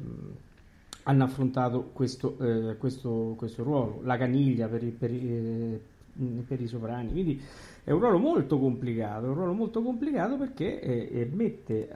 [1.04, 5.80] hanno affrontato questo, eh, questo, questo, ruolo, la caniglia per i, per, eh,
[6.46, 7.40] per i, sovrani, quindi
[7.84, 11.88] è un ruolo molto complicato, un ruolo molto complicato perché mette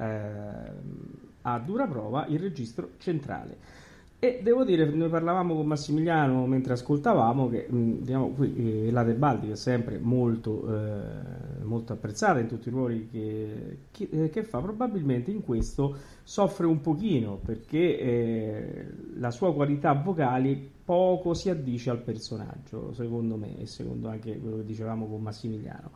[1.43, 3.85] a dura prova il registro centrale.
[4.19, 9.51] E devo dire, noi parlavamo con Massimiliano mentre ascoltavamo che diciamo, qui, eh, la Tebaldi
[9.51, 14.61] è sempre molto, eh, molto apprezzata in tutti i ruoli che, che, eh, che, fa,
[14.61, 18.87] probabilmente in questo soffre un pochino perché eh,
[19.19, 24.57] la sua qualità vocale poco si addice al personaggio, secondo me, e secondo anche quello
[24.57, 25.91] che dicevamo con Massimiliano.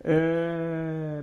[0.00, 1.22] Eh,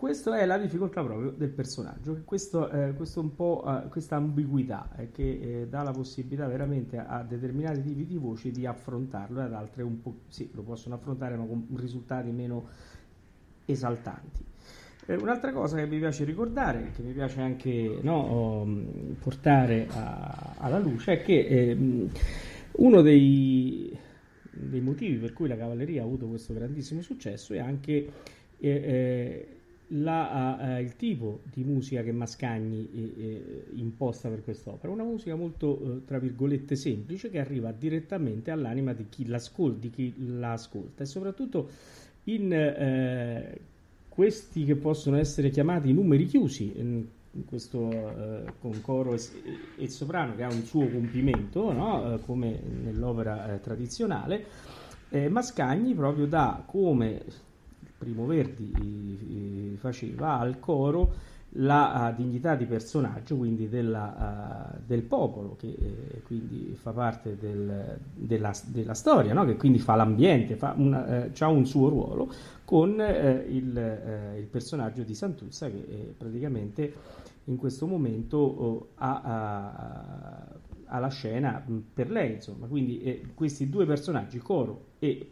[0.00, 4.88] questa è la difficoltà proprio del personaggio, questo, eh, questo un po', eh, questa ambiguità
[4.96, 9.44] eh, che eh, dà la possibilità veramente a, determinati tipi di voci di affrontarlo e
[9.44, 12.66] ad altre un po' sì, lo possono affrontare ma con risultati meno
[13.66, 14.42] esaltanti.
[15.04, 20.54] Eh, un'altra cosa che mi piace ricordare, che mi piace anche no, um, portare a,
[20.56, 22.10] alla luce, è che ehm,
[22.76, 23.94] uno dei,
[24.50, 28.10] dei, motivi per cui la cavalleria ha avuto questo grandissimo successo è anche
[28.56, 29.59] eh,
[29.92, 35.34] la, uh, il tipo di musica che Mascagni eh, eh, imposta per quest'opera, una musica
[35.34, 39.24] molto, eh, tra virgolette, semplice che arriva direttamente all'anima di chi
[39.78, 41.68] di chi l'ascolta e soprattutto
[42.24, 43.60] in eh,
[44.08, 49.20] questi che possono essere chiamati numeri chiusi, in, in questo eh, con coro e,
[49.76, 52.20] e, soprano che ha un suo compimento, no?
[52.26, 54.68] come nell'opera tradizionale,
[55.28, 57.48] Mascagni proprio dà come
[58.00, 65.56] Primo Verdi faceva al coro la uh, dignità di personaggio, quindi della, uh, del popolo,
[65.56, 69.44] che eh, quindi fa parte del, della, della, storia, no?
[69.44, 72.32] che quindi fa l'ambiente, eh, ha un suo ruolo,
[72.64, 76.92] con eh, il, il, personaggio di Santuzza che praticamente
[77.44, 80.46] in questo momento oh, ha,
[80.84, 85.30] ha, la scena per lei, insomma, quindi questi due personaggi, Coro e,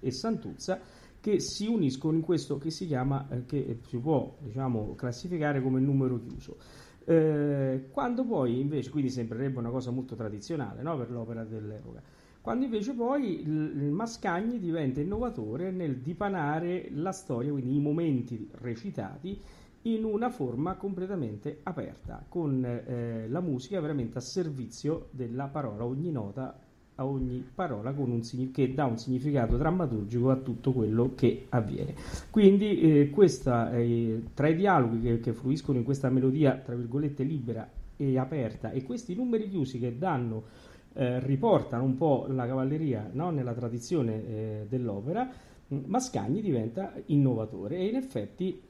[0.00, 0.80] e Santuzza,
[1.20, 5.80] che si uniscono in questo che si chiama, eh, che si può diciamo, classificare come
[5.80, 6.56] numero chiuso.
[7.04, 10.96] Eh, quando poi invece, quindi sembrerebbe una cosa molto tradizionale no?
[10.96, 12.02] per l'opera dell'epoca,
[12.40, 19.38] quando invece poi il, Mascagni diventa innovatore nel dipanare la storia, quindi i momenti recitati,
[19.82, 26.10] in una forma completamente aperta, con eh, la musica veramente a servizio della parola, ogni
[26.10, 26.58] nota
[27.00, 28.20] a ogni parola un,
[28.52, 31.94] che dà un significato drammaturgico a tutto quello che avviene.
[32.28, 37.22] Quindi eh, questa, eh, tra i dialoghi che, che, fruiscono in questa melodia, tra virgolette,
[37.22, 43.08] libera e aperta, e questi numeri chiusi che danno, eh, riportano un po' la cavalleria
[43.12, 43.30] no?
[43.30, 45.26] nella tradizione eh, dell'opera,
[45.72, 48.60] mm, Mascagni diventa innovatore e in effetti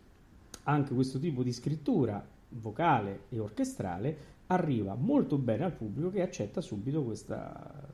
[0.64, 4.16] anche questo tipo di scrittura vocale e orchestrale
[4.48, 7.88] arriva molto bene al pubblico che accetta subito questa,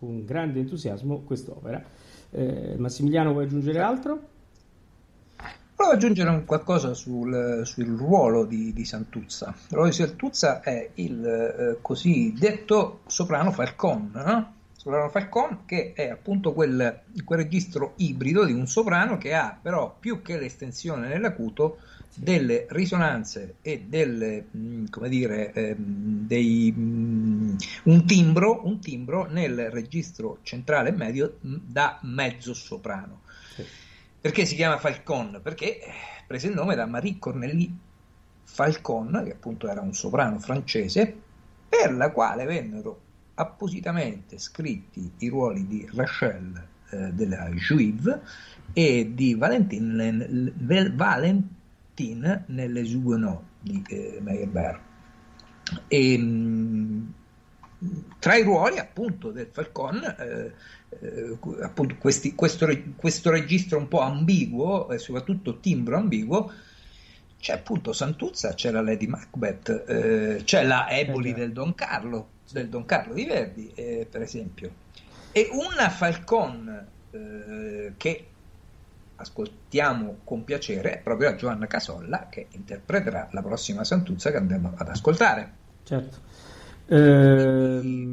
[0.00, 1.84] con grande entusiasmo quest'opera.
[2.30, 4.28] Eh, Massimiliano, vuoi aggiungere altro?
[5.76, 9.54] Volevo aggiungere qualcosa sul, sul ruolo di, di, Santuzza.
[9.68, 14.54] Il ruolo di Santuzza è il eh, cosiddetto soprano falcon, no?
[14.72, 19.94] soprano falcon che è appunto quel, quel registro ibrido di un soprano che ha però
[19.98, 21.78] più che l'estensione nell'acuto
[22.14, 29.70] delle risonanze e delle, mm, come dire, ehm, dei, mm, un, timbro, un timbro nel
[29.70, 33.22] registro centrale medio mm, da mezzo soprano.
[33.54, 33.64] Sì.
[34.20, 35.40] Perché si chiama Falcon?
[35.42, 35.80] Perché
[36.26, 37.70] prese il nome da Marie Cornélie
[38.44, 41.16] Falcon, che appunto era un soprano francese,
[41.68, 43.00] per la quale vennero
[43.34, 48.20] appositamente scritti i ruoli di Rachel eh, della Juive
[48.72, 50.52] e di Valentin,
[52.00, 54.80] Valentin nelle Huguenots di eh, Meyerbeer.
[55.86, 57.14] E, mh,
[58.18, 60.52] tra i ruoli appunto del Falcon, eh,
[61.00, 66.52] eh, appunto questi, questo, questo, registro un po' ambiguo e soprattutto timbro ambiguo,
[67.38, 72.68] c'è appunto Santuzza, c'è la Lady Macbeth, eh, c'è la Eboli del Don Carlo, del
[72.68, 74.88] Don Carlo di Verdi, eh, per esempio.
[75.32, 78.26] E una Falcon eh, che
[79.20, 84.88] ascoltiamo con piacere proprio la Giovanna Casolla che interpreterà la prossima Santuzza che andiamo ad
[84.88, 85.52] ascoltare.
[85.84, 86.18] Certo.
[86.88, 88.10] Ehm,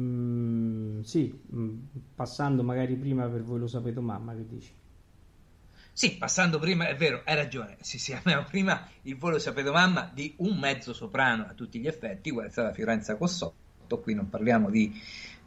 [1.02, 1.78] sì, mm,
[2.14, 4.76] passando magari prima per voi lo sapete mamma che dici?
[5.92, 10.08] Sì, passando prima, è vero, hai ragione, sì, sì, abbiamo prima il volo sapete mamma
[10.14, 14.28] di un mezzo soprano a tutti gli effetti, quella è stata Fiorenza Cossotto, qui non
[14.28, 14.94] parliamo di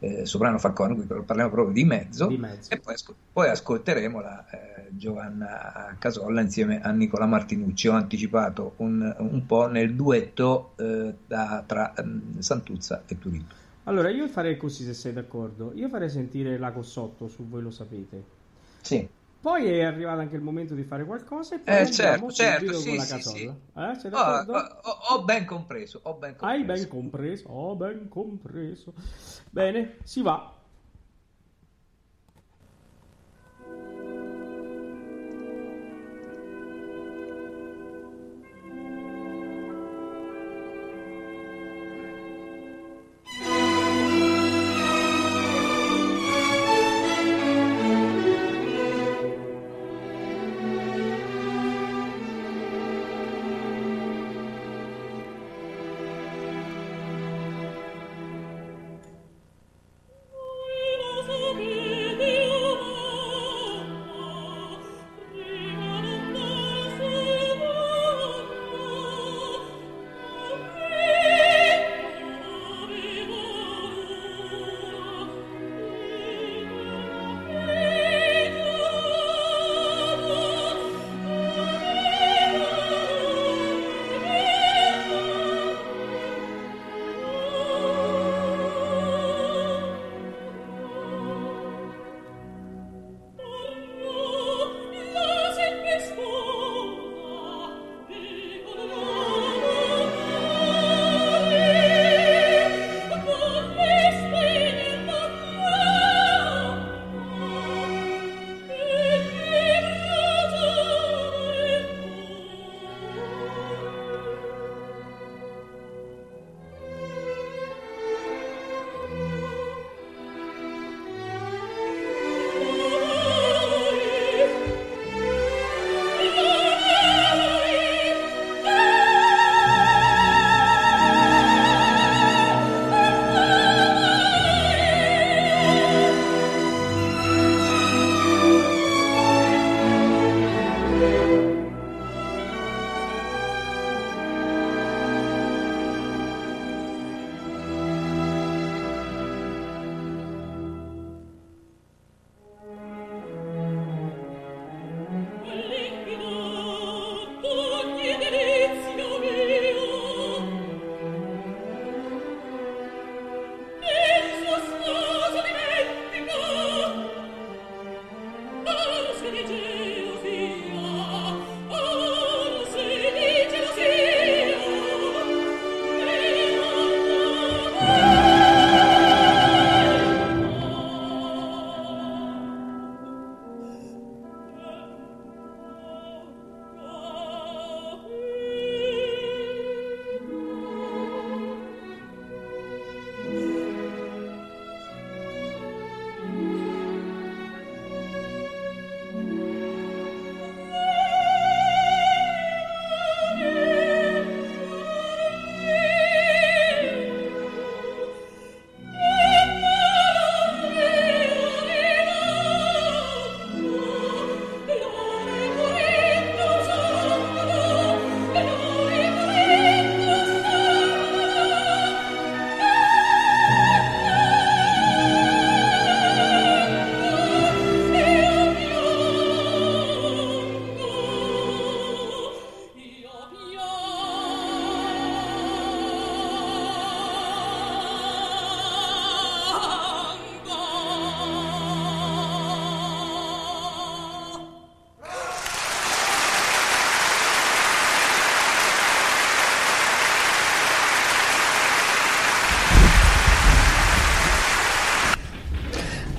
[0.02, 2.72] eh, soprano Falcone, qui parliamo proprio di mezzo, di mezzo.
[2.72, 2.96] e poi,
[3.32, 9.68] poi, ascolteremo la eh, Giovanna Casolla insieme a Nicola Martinucci, ho anticipato un, un po'
[9.68, 13.54] nel duetto eh, da, tra mm, Santuzza e Turitto.
[13.84, 17.70] Allora, io farei così se sei d'accordo, io farei sentire la Cossotto, su voi lo
[17.70, 18.24] sapete.
[18.80, 19.08] Sì.
[19.42, 22.88] Poi è arrivato anche il momento di fare qualcosa e poi eh, certo, certo, sì,
[22.90, 23.44] con la sì, sì.
[23.44, 26.44] Eh, oh, ho, ho, ben compreso, ho ben compreso.
[26.44, 28.94] Hai ben compreso, ho ben compreso.
[29.50, 30.61] Bene, si va.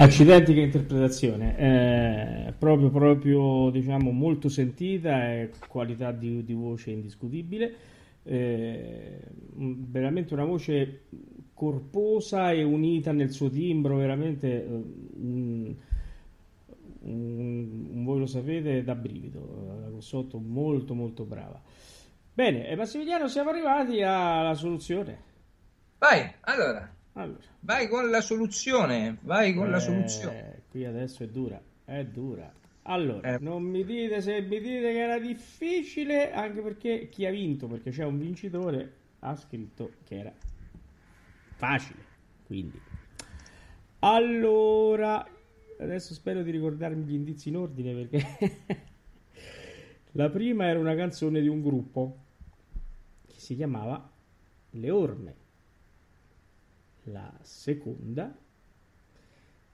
[0.04, 7.76] Accidenti che interpretazione, eh, proprio, proprio diciamo molto sentita e qualità di, di voce indiscutibile,
[8.24, 9.18] eh,
[9.56, 11.04] veramente una voce
[11.54, 15.74] corposa e unita nel suo timbro, veramente um,
[17.04, 21.62] um, voi lo sapete da brivido, la sotto molto molto brava.
[22.34, 25.32] Bene, Massimiliano siamo arrivati alla soluzione.
[25.98, 27.44] Vai, allora, allora.
[27.60, 30.64] Vai con la soluzione, vai con eh, la soluzione.
[30.70, 32.52] Qui adesso è dura, è dura.
[32.84, 33.38] Allora, eh.
[33.40, 37.92] non mi dite se mi dite che era difficile, anche perché chi ha vinto, perché
[37.92, 40.34] c'è un vincitore, ha scritto che era
[41.56, 42.12] facile.
[42.46, 42.80] Quindi,
[44.00, 45.26] allora,
[45.80, 48.58] adesso spero di ricordarmi gli indizi in ordine perché
[50.12, 52.18] la prima era una canzone di un gruppo
[53.28, 54.12] che si chiamava
[54.72, 55.36] Le Orme
[57.06, 58.36] la seconda,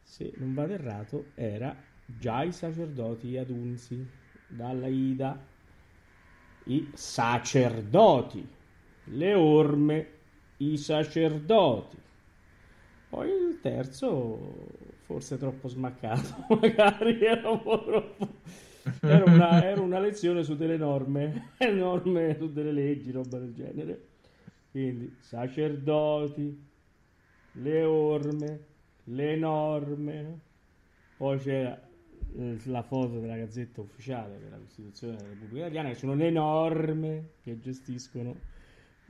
[0.01, 1.75] se non vado errato, era
[2.05, 4.07] già i sacerdoti adunzi
[4.47, 5.39] dalla Ida,
[6.65, 8.47] i sacerdoti,
[9.05, 10.07] le orme,
[10.57, 11.97] i sacerdoti.
[13.09, 18.27] Poi il terzo, forse troppo smaccato, magari era un po' troppo.
[19.01, 24.07] Era una, era una lezione su delle norme, norme su delle leggi, roba del genere.
[24.71, 26.68] Quindi, sacerdoti,
[27.53, 28.59] le orme,
[29.05, 30.39] le norme,
[31.17, 31.79] poi c'era
[32.37, 37.29] eh, la foto della gazzetta ufficiale della Costituzione della Repubblica Italiana, che sono le norme
[37.43, 38.35] che gestiscono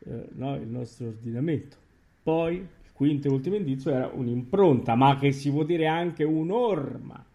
[0.06, 1.78] eh, no, il nostro ordinamento.
[2.24, 7.26] Poi il quinto e ultimo indizio era un'impronta, ma che si può dire anche un'orma.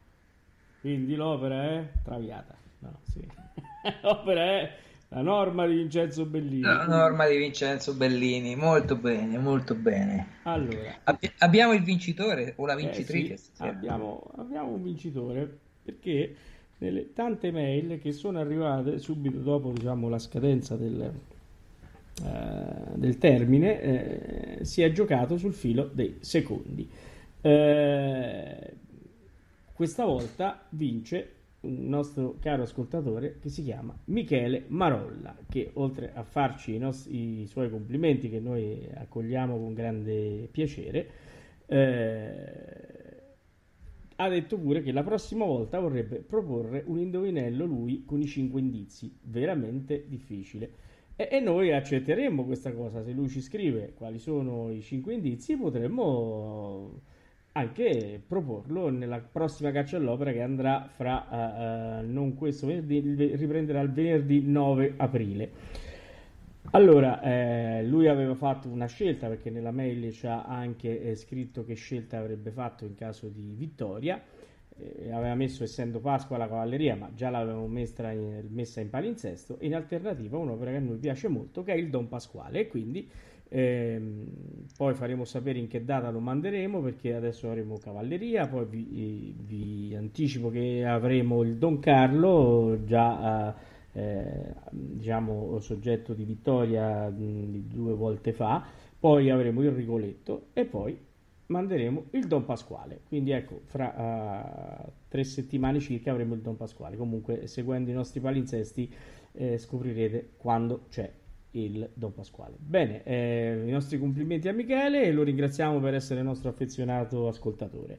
[0.81, 2.57] Quindi l'opera è traviata.
[2.81, 3.27] No, sì.
[4.03, 4.79] l'opera è
[5.15, 6.63] la norma di Vincenzo Bellini.
[6.63, 10.27] La norma di Vincenzo Bellini, molto bene, molto bene.
[10.43, 13.35] Allora, Abbi- abbiamo il vincitore o la vincitrice?
[13.35, 16.35] Eh sì, abbiamo, abbiamo, un vincitore perché
[16.79, 21.13] nelle tante mail che sono arrivate subito dopo diciamo, la scadenza del,
[22.25, 26.91] eh, del termine eh, si è giocato sul filo dei secondi.
[27.41, 28.73] Eh,
[29.73, 31.34] questa volta vince
[31.65, 37.43] un nostro caro ascoltatore che si chiama Michele Marolla, che oltre a farci i, nostri,
[37.43, 41.09] i suoi complimenti che noi accogliamo con grande piacere,
[41.67, 42.85] eh,
[44.17, 48.61] ha detto pure che la prossima volta vorrebbe proporre un indovinello lui con i cinque
[48.61, 50.71] indizi, veramente difficile.
[51.17, 55.57] E, e noi accetteremmo questa cosa, se lui ci scrive quali sono i cinque indizi
[55.57, 57.01] potremmo
[57.57, 63.81] anche proporlo nella prossima caccia all'opera che andrà fra uh, uh, non questo venerdì, riprenderà
[63.81, 65.51] il venerdì 9 aprile.
[66.71, 71.65] Allora, eh, lui aveva fatto una scelta perché nella mail ci ha anche eh, scritto
[71.65, 74.21] che scelta avrebbe fatto in caso di vittoria.
[74.77, 79.59] Eh, aveva messo, essendo Pasqua, la cavalleria, ma già l'avevamo messa in, messa in palinsesto.
[79.61, 82.61] In alternativa, un'opera che a noi piace molto, che è il Don Pasquale.
[82.61, 83.09] E quindi
[83.55, 84.01] eh,
[84.77, 88.49] poi faremo sapere in che data lo manderemo perché adesso avremo cavalleria.
[88.49, 93.55] Poi vi, vi anticipo che avremo il Don Carlo già
[93.93, 98.67] eh, diciamo soggetto di vittoria di due volte fa.
[98.99, 100.99] Poi avremo il Rigoletto e poi
[101.47, 103.03] manderemo il Don Pasquale.
[103.07, 106.97] Quindi ecco, fra uh, tre settimane circa avremo il Don Pasquale.
[106.97, 108.93] Comunque, seguendo i nostri palinsesti,
[109.31, 111.09] eh, scoprirete quando c'è
[111.55, 112.55] il Don Pasquale.
[112.59, 117.29] Bene, eh, i nostri complimenti a Michele e lo ringraziamo per essere il nostro affezionato
[117.29, 117.99] ascoltatore.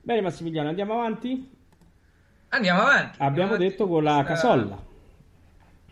[0.00, 1.58] Bene Massimiliano, andiamo avanti?
[2.48, 3.16] Andiamo avanti.
[3.22, 4.88] Abbiamo andiamo detto con la casolla.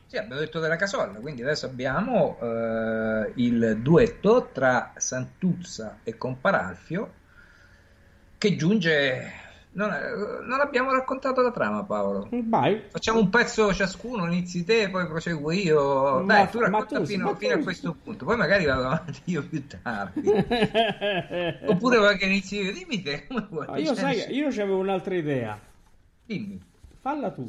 [0.06, 7.12] Sì, abbiamo detto della casolla, quindi adesso abbiamo eh, il duetto tra Santuzza e Comparalfio
[8.38, 9.32] che giunge
[9.78, 12.28] non, non, abbiamo raccontato la trama, Paolo.
[12.30, 12.82] Vai.
[12.88, 16.18] Facciamo un pezzo ciascuno, inizi te, poi proseguo io.
[16.24, 19.46] Ma, Dai, tu racconta tu, fino, fino a questo punto, poi magari vado avanti io
[19.46, 20.28] più tardi.
[21.66, 22.72] Oppure vuoi che inizi io?
[22.72, 23.26] Dimmi te.
[23.66, 25.58] Ah, io, sai, io avevo un'altra idea.
[26.24, 26.60] Dimmi.
[27.00, 27.48] Falla tu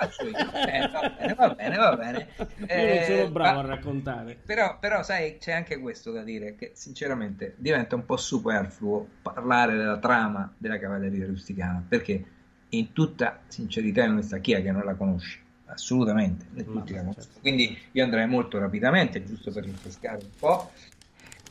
[0.00, 0.36] faccio io.
[0.36, 2.28] Eh, va bene, va bene, va bene.
[2.66, 4.38] Eh, io non sono bravo ma, a raccontare.
[4.44, 9.76] Però, però, sai, c'è anche questo da dire, che sinceramente diventa un po' superfluo parlare
[9.76, 12.24] della trama della cavalleria rusticana, perché
[12.70, 15.48] in tutta sincerità e onestà, chi è che non la conosce?
[15.66, 17.12] Assolutamente, conoscono.
[17.12, 17.40] Certo.
[17.40, 20.72] Quindi io andrei molto rapidamente, giusto per rinfrescare un po'.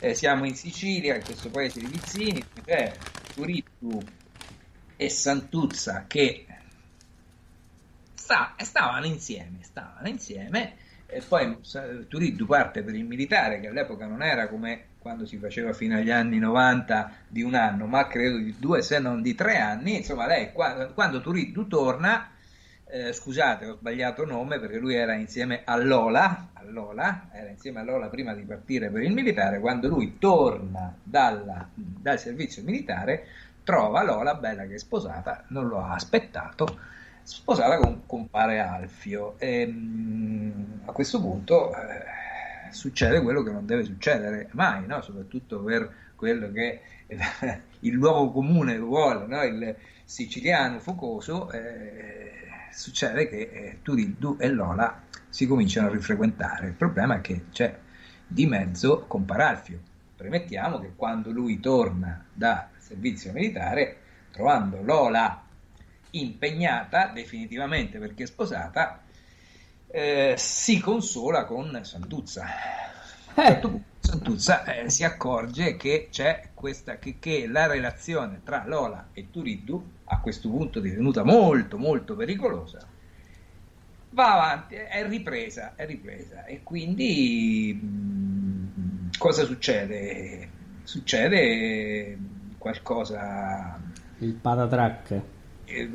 [0.02, 2.94] Eh, siamo in Sicilia, in questo paese di Vizzini, c'è
[3.34, 4.02] Turittu
[4.96, 6.46] e Santuzza che
[8.30, 10.76] sta, stavano insieme, stavano insieme
[11.08, 11.58] e poi
[12.08, 16.12] Turiddu parte per il militare che all'epoca non era come quando si faceva fino agli
[16.12, 20.28] anni 90 di un anno, ma credo di due se non di tre anni, insomma
[20.28, 22.30] lei quando, quando Turiddu torna,
[22.86, 27.80] eh, scusate ho sbagliato nome perché lui era insieme a Lola, a Lola, era insieme
[27.80, 33.26] a Lola prima di partire per il militare, quando lui torna dalla, dal servizio militare
[33.64, 39.66] trova Lola bella che è sposata, non lo ha aspettato, sposata con compare Alfio e
[39.66, 41.74] mh, a questo punto...
[41.76, 42.18] Eh,
[42.72, 45.02] succede quello che non deve succedere mai, no?
[45.02, 46.82] soprattutto per quello che
[47.80, 49.44] il luogo comune vuole, no?
[49.44, 52.32] il siciliano focoso, eh,
[52.72, 56.68] succede che eh, Turiddu e Lola si cominciano a rifrequentare.
[56.68, 57.78] Il problema è che c'è
[58.26, 59.80] di mezzo Comparalfio.
[60.16, 63.98] Premettiamo che quando lui torna da servizio militare,
[64.32, 65.44] trovando Lola
[66.12, 69.02] impegnata definitivamente perché sposata,
[69.88, 72.46] eh, si consola con Santuzza.
[73.36, 73.78] Eh.
[74.00, 79.92] Santuzza eh, si accorge che c'è questa che, che, la relazione tra Lola e Turiddu,
[80.06, 82.80] a questo punto divenuta molto molto pericolosa,
[84.12, 90.58] va avanti, è ripresa, è ripresa e quindi mh, mm, cosa succede?
[90.84, 92.18] Succede
[92.58, 93.80] qualcosa
[94.20, 95.22] il patatrack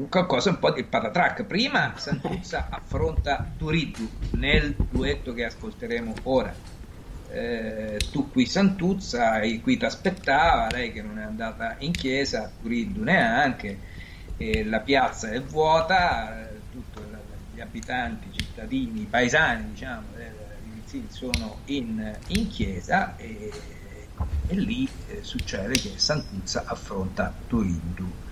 [0.09, 1.45] qualcosa un po' di patatrack.
[1.45, 6.55] Prima Santuzza affronta Turiddu nel duetto che ascolteremo ora.
[7.31, 13.03] Eh, tu qui Santuzza, qui ti aspettava, lei che non è andata in chiesa, Turiddu
[13.03, 13.79] neanche,
[14.37, 17.01] eh, la piazza è vuota, tutti
[17.53, 23.51] gli abitanti, i cittadini, i paesani diciamo, eh, sono in, in chiesa e,
[24.47, 28.24] e lì eh, succede che Santuzza affronta Turiddu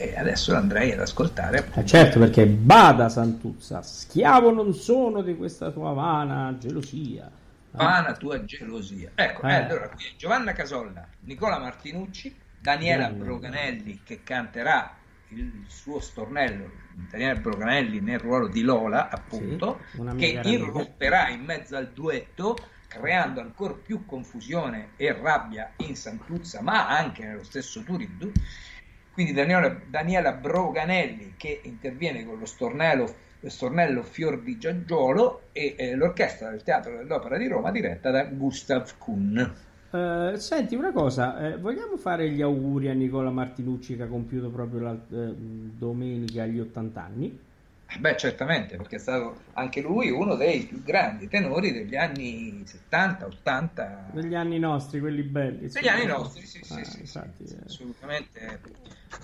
[0.00, 1.70] e adesso andrei ad ascoltare.
[1.74, 7.30] Eh certo, perché bada Santuzza, schiavo non sono di questa tua vana gelosia.
[7.72, 9.10] Vana tua gelosia.
[9.14, 9.52] Ecco, eh.
[9.52, 13.24] allora qui Giovanna Casolla, Nicola Martinucci, Daniela Grande.
[13.24, 14.96] Broganelli che canterà
[15.28, 16.70] il suo stornello,
[17.10, 22.56] Daniela Broganelli nel ruolo di Lola, appunto, sì, che irromperà in mezzo al duetto
[22.88, 28.32] creando ancora più confusione e rabbia in Santuzza, ma anche nello stesso Turiddu
[29.12, 35.74] quindi Daniela, Daniela Broganelli che interviene con lo stornello, lo stornello Fior di Giaggiolo e
[35.76, 39.54] eh, l'orchestra del Teatro dell'Opera di Roma diretta da Gustav Kuhn.
[39.90, 44.48] Uh, senti una cosa, eh, vogliamo fare gli auguri a Nicola Martinucci che ha compiuto
[44.48, 47.38] proprio la eh, domenica gli 80 anni?
[47.98, 53.26] Beh, certamente, perché è stato anche lui uno dei più grandi tenori degli anni 70,
[53.26, 54.10] 80.
[54.12, 55.68] Degli anni nostri, quelli belli.
[55.68, 57.64] Degli anni nostri, sì, sì, ah, sì, infatti, sì, eh.
[57.64, 58.60] assolutamente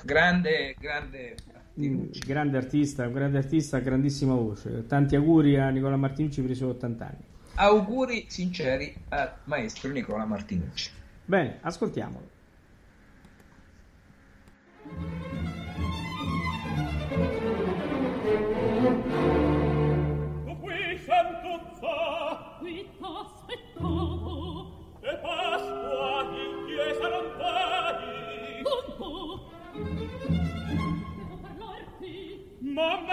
[0.02, 1.36] grande, grande,
[1.80, 4.86] mm, grande artista, un grande artista, grandissima voce.
[4.86, 7.24] Tanti auguri a Nicola Martinucci per i suoi 80 anni.
[7.54, 10.90] Auguri sinceri al maestro Nicola Martinucci.
[11.24, 12.34] Bene, ascoltiamolo.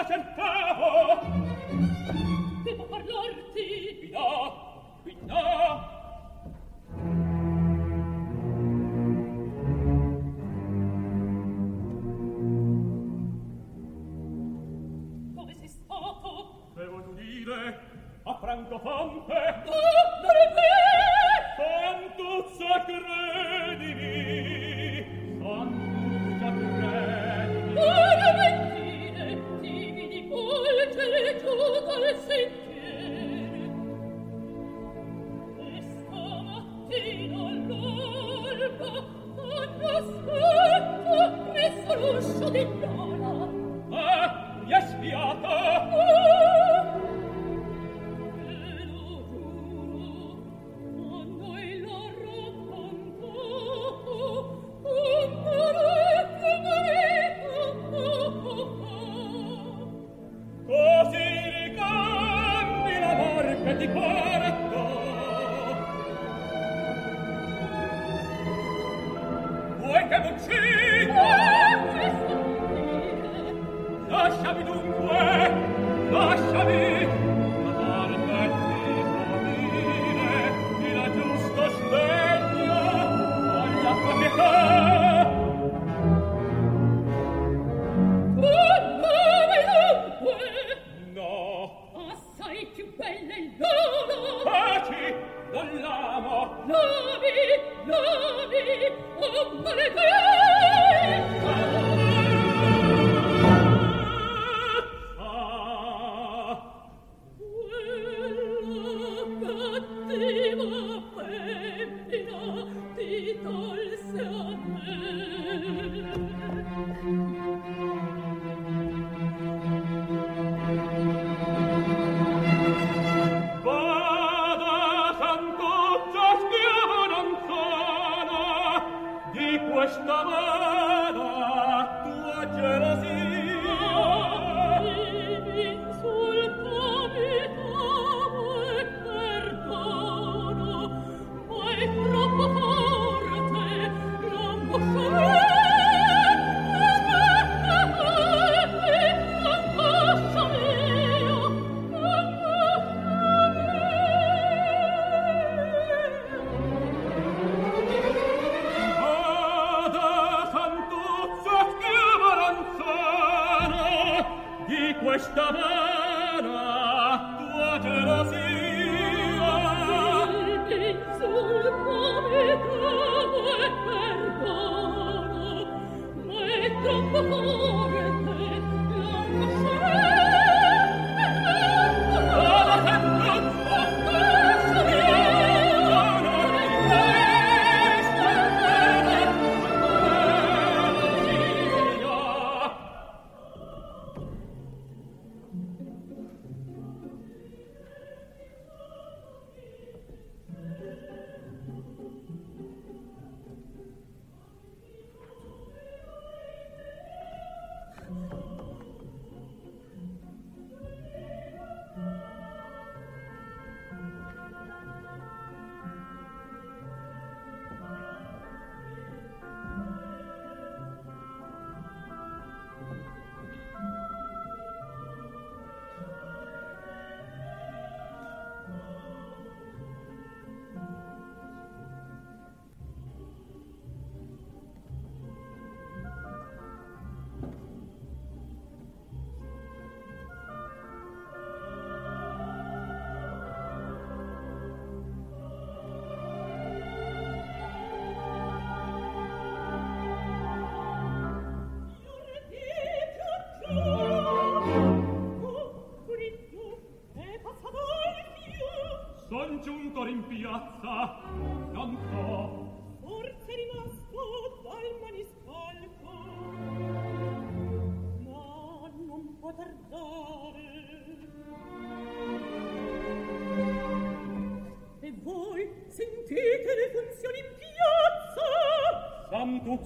[0.06, 1.20] cercavo
[2.64, 5.92] devo parlarti qui no, qui no
[15.32, 16.72] dove sei stato?
[16.74, 17.80] devo tu dire
[18.24, 20.84] a Francofonte oh, dove sei?
[21.56, 23.23] santo sacre
[42.04, 42.68] 给我烧点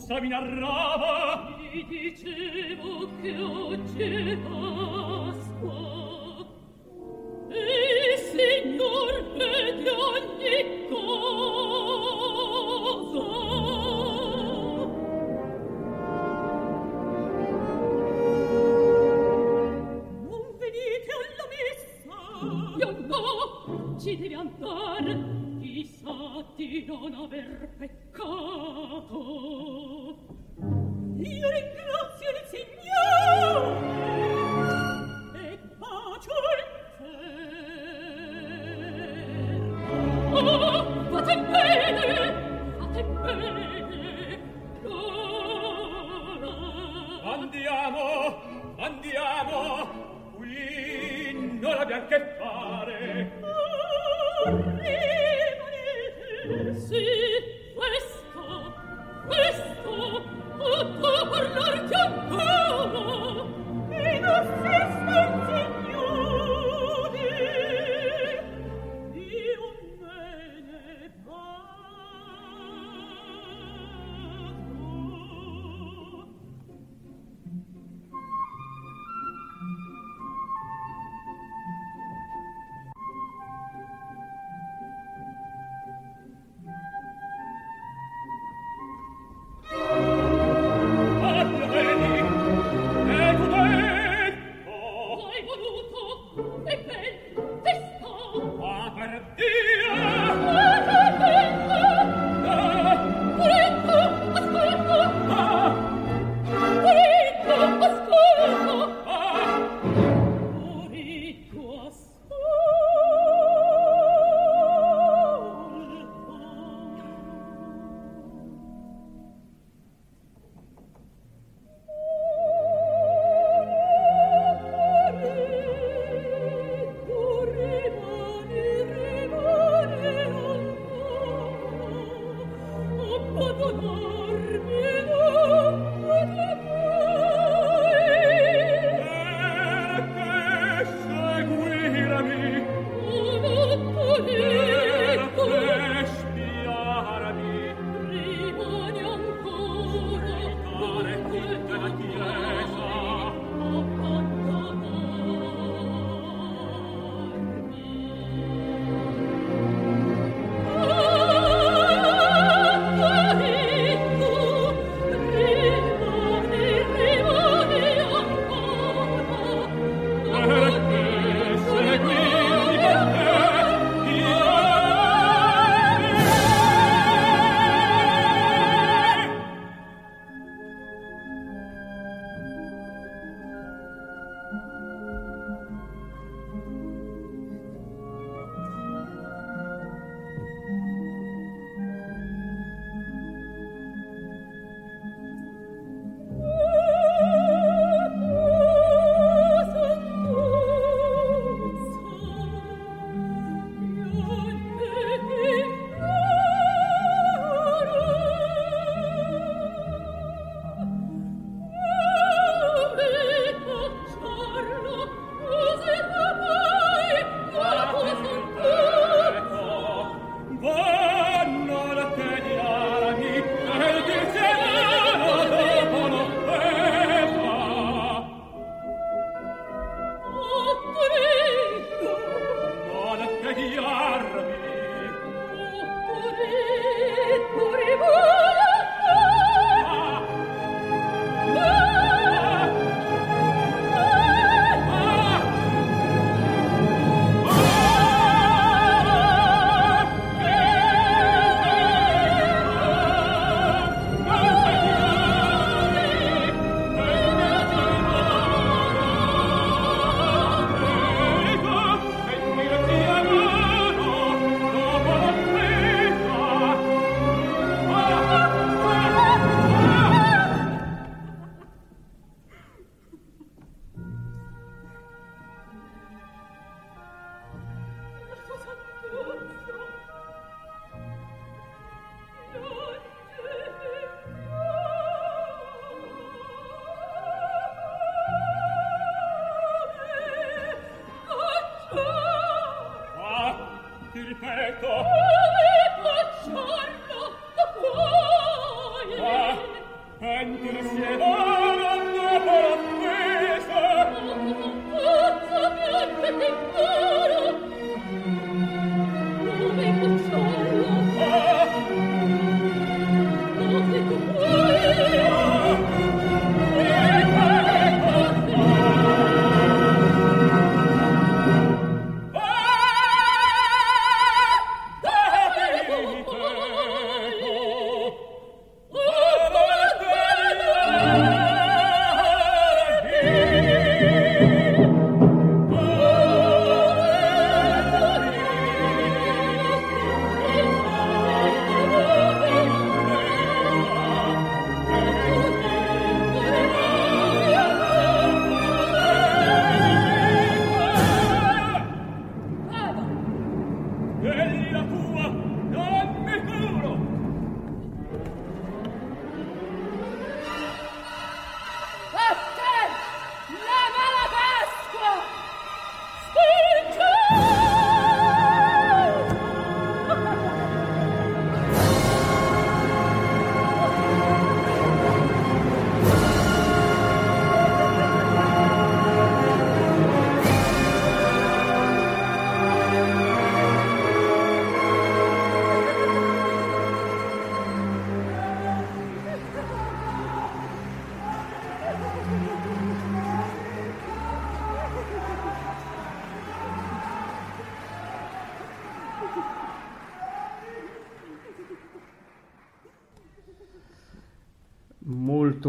[0.09, 1.57] mostra mi narrava.
[1.59, 4.37] Mi dicevo che oggi è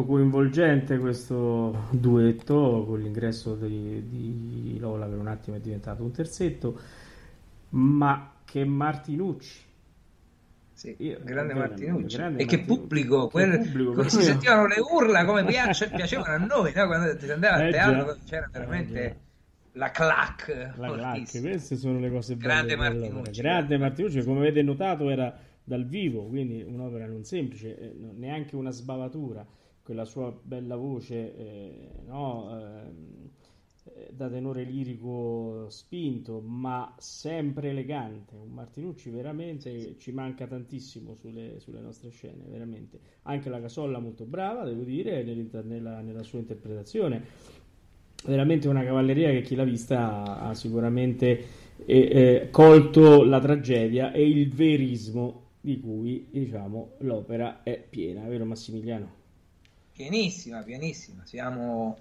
[0.10, 6.80] coinvolgente questo duetto con l'ingresso di, di Lola per un attimo è diventato un terzetto
[7.70, 9.68] ma che Martinucci.
[10.74, 12.18] Sì, Io, grande Martinucci.
[12.18, 16.38] Grande e che pubblico, quel, pubblico come si sentivano le urla come piace, piacevano a
[16.38, 16.88] noi no?
[16.88, 19.20] quando si andava eh, teatro c'era eh, veramente
[19.74, 24.64] la clac la clac queste sono le cose belle grande Martinucci grande Martinucci come avete
[24.64, 29.46] notato era dal vivo quindi un'opera non semplice eh, neanche una sbavatura
[29.90, 38.36] quella sua bella voce eh, no, eh, da tenore lirico spinto, ma sempre elegante.
[38.36, 43.00] Un Martinucci veramente ci manca tantissimo sulle, sulle nostre scene, veramente.
[43.24, 47.24] Anche la Casolla molto brava, devo dire, nella, nella sua interpretazione.
[48.26, 51.46] Veramente una cavalleria che chi l'ha vista ha, sicuramente
[51.84, 58.46] eh, eh, colto la tragedia e il verismo di cui diciamo l'opera è piena, vero
[58.46, 59.19] Massimiliano?
[60.00, 61.26] Pienissima, pienissima.
[61.26, 62.00] Siamo,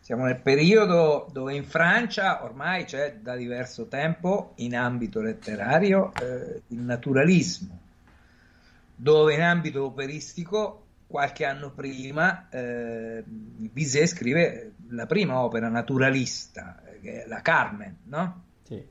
[0.00, 6.60] siamo nel periodo dove in Francia ormai c'è da diverso tempo in ambito letterario eh,
[6.66, 7.78] il naturalismo,
[8.94, 17.24] dove in ambito operistico qualche anno prima eh, Bizet scrive la prima opera naturalista, che
[17.24, 18.44] è la Carmen, no?
[18.64, 18.86] Sì.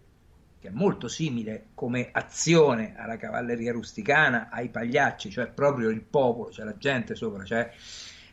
[0.60, 6.50] che è molto simile come azione alla cavalleria rusticana, ai pagliacci, cioè proprio il popolo,
[6.50, 7.72] c'è la gente sopra, cioè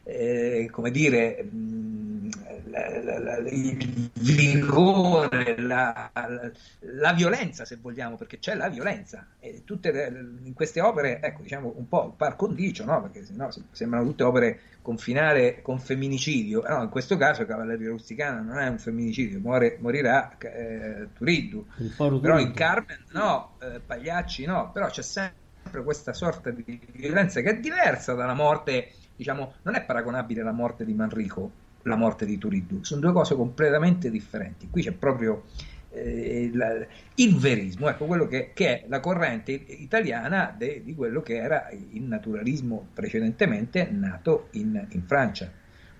[0.08, 2.28] eh, come dire, mh,
[2.70, 9.26] la, la, la, il vigore, la, violenza, se vogliamo, perché c'è la violenza.
[9.40, 10.06] E tutte le,
[10.44, 13.02] in queste opere, ecco, diciamo un po' par condicio, no?
[13.02, 16.62] perché sennò sembrano tutte opere con finale con femminicidio.
[16.68, 21.66] No, in questo caso Cavalleria Rusticana non è un femminicidio, muore, morirà eh, Turiddu.
[21.96, 27.50] Però in Carmen no, eh, Pagliacci no, però c'è sempre questa sorta di violenza che
[27.50, 32.38] è diversa dalla morte diciamo, non è paragonabile la morte di Manrico, la morte di
[32.38, 34.68] Turiddu, sono due cose completamente differenti.
[34.68, 35.44] Qui c'è proprio
[35.90, 41.22] eh, la, il verismo, ecco quello che, che, è la corrente italiana de, di quello
[41.22, 45.50] che era il naturalismo precedentemente nato in, in Francia.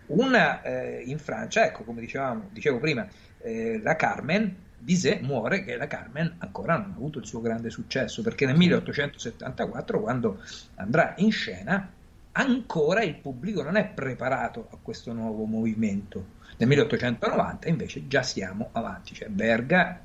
[0.06, 3.06] Una eh, in Francia, ecco come dicevamo, dicevo prima,
[3.40, 7.70] eh, la Carmen Bizet muore che la Carmen ancora non ha avuto il suo grande
[7.70, 10.40] successo perché nel 1874 quando
[10.76, 11.90] andrà in scena
[12.36, 16.34] ancora il pubblico non è preparato a questo nuovo movimento.
[16.58, 20.00] Nel 1890 invece già siamo avanti, cioè Berga,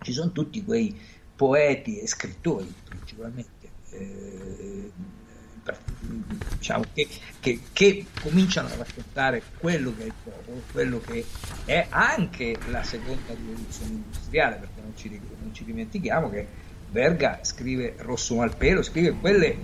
[0.00, 0.96] ci sono tutti quei
[1.34, 3.52] poeti e scrittori principalmente.
[3.90, 4.92] Eh,
[6.58, 7.08] diciamo, che,
[7.40, 11.24] che, che, cominciano a raccontare quello che è il popolo, quello che
[11.64, 16.46] è anche la seconda rivoluzione industriale, perché non ci, non ci dimentichiamo che
[16.90, 19.56] Verga scrive Rosso Malpelo, scrive quelle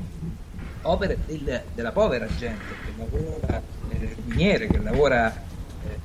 [0.82, 5.32] opere del, della povera gente che lavora nelle miniere, che lavora
[5.84, 5.98] eh,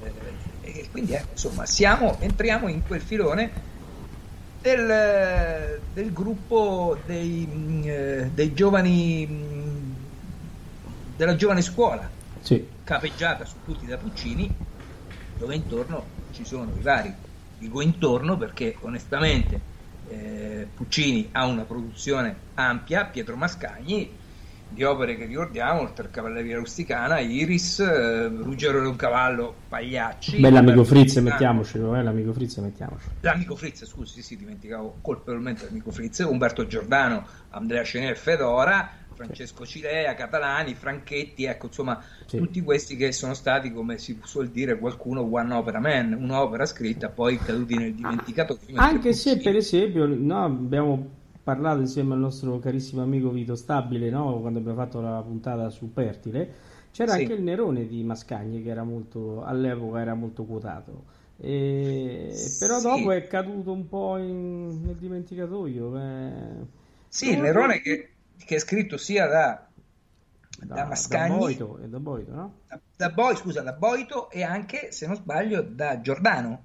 [0.62, 3.74] eh, e quindi eh, insomma siamo, entriamo in quel filone
[4.62, 7.82] del, del gruppo dei, mm,
[8.34, 9.94] dei giovani mm,
[11.16, 12.10] della giovane scuola
[12.42, 12.68] sì.
[12.84, 14.54] capeggiata su tutti da Puccini
[15.38, 17.14] dove intorno ci sono i vari
[17.58, 19.74] dico intorno perché onestamente
[20.10, 24.24] eh, Puccini ha una produzione ampia Pietro Mascagni
[24.70, 30.40] di opere che ricordiamo, oltre a Cavalleria Rusticana, Iris, eh, Ruggero era un cavallo, Pagliacci.
[30.40, 33.14] Beh, l'amico Fritz, mettiamocelo, eh, l'amico Fritz, mettiamocelo.
[33.22, 40.14] L'amico Fritz, scusi, sì, dimenticavo colpevolmente l'amico Fritz, Umberto Giordano, Andrea Cenè Fedora, Francesco Cilea,
[40.14, 42.38] Catalani, Franchetti, ecco, insomma, sì.
[42.38, 47.10] tutti questi che sono stati, come si suol dire qualcuno, one opera man, un'opera scritta
[47.10, 48.60] poi caduti nel dimenticato.
[48.76, 51.10] Anche se, per esempio, no, abbiamo
[51.46, 54.40] parlato insieme al nostro carissimo amico Vito Stabile, no?
[54.42, 56.54] quando abbiamo fatto la puntata su Pertile,
[56.90, 57.22] c'era sì.
[57.22, 61.04] anche il Nerone di Mascagni che era molto, all'epoca era molto quotato.
[61.38, 62.34] E...
[62.58, 62.88] Però sì.
[62.88, 64.86] dopo è caduto un po' in...
[64.86, 66.00] nel dimenticatoio.
[66.00, 66.66] Eh...
[67.08, 68.14] Sì, il Nerone che,
[68.44, 69.68] che, è scritto sia da,
[70.64, 72.54] da, da Mascagni da Boito, e da Boito, no?
[72.68, 76.64] Da, da Boito, scusa, da Boito e anche, se non sbaglio, da Giordano.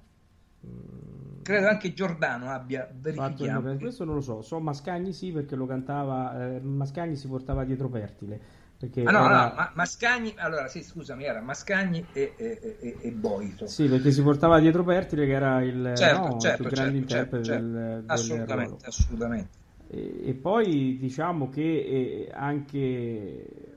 [0.65, 1.00] Mm
[1.41, 3.75] credo anche Giordano abbia verificato.
[3.77, 7.89] Questo non lo so, so Mascagni sì perché lo cantava, eh, Mascagni si portava dietro
[7.89, 8.39] Pertile.
[8.81, 9.47] Perché ah, no, era...
[9.47, 13.67] no, ma, Mascagni, allora sì, scusami, era Mascagni e, e, e, e, Boito.
[13.67, 17.35] Sì, perché si portava dietro Pertile che era il, certo, no, certo, il grande certo,
[17.37, 19.49] interprete certo, del, assolutamente, del assolutamente.
[19.87, 23.70] E, e, poi diciamo che eh, anche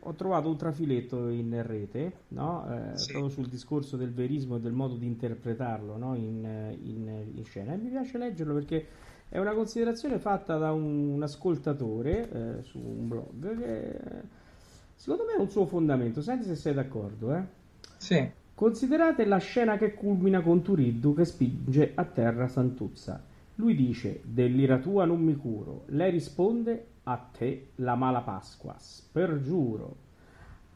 [0.00, 2.66] ho trovato un trafiletto in rete, no?
[2.70, 3.12] eh, sì.
[3.12, 6.14] proprio sul discorso del verismo e del modo di interpretarlo no?
[6.14, 7.74] in, in, in, scena.
[7.74, 8.86] E mi piace leggerlo perché
[9.28, 14.00] è una considerazione fatta da un, un ascoltatore eh, su un blog che
[14.94, 16.22] secondo me ha un suo fondamento.
[16.22, 17.34] Senti se sei d'accordo.
[17.34, 17.42] Eh?
[17.96, 18.30] Sì.
[18.54, 23.22] Considerate la scena che culmina con Turiddu che spinge a terra Santuzza.
[23.56, 25.84] Lui dice: Dell'ira tua non mi curo.
[25.86, 30.06] Lei risponde: a te la mala Pasqua, spergiuro.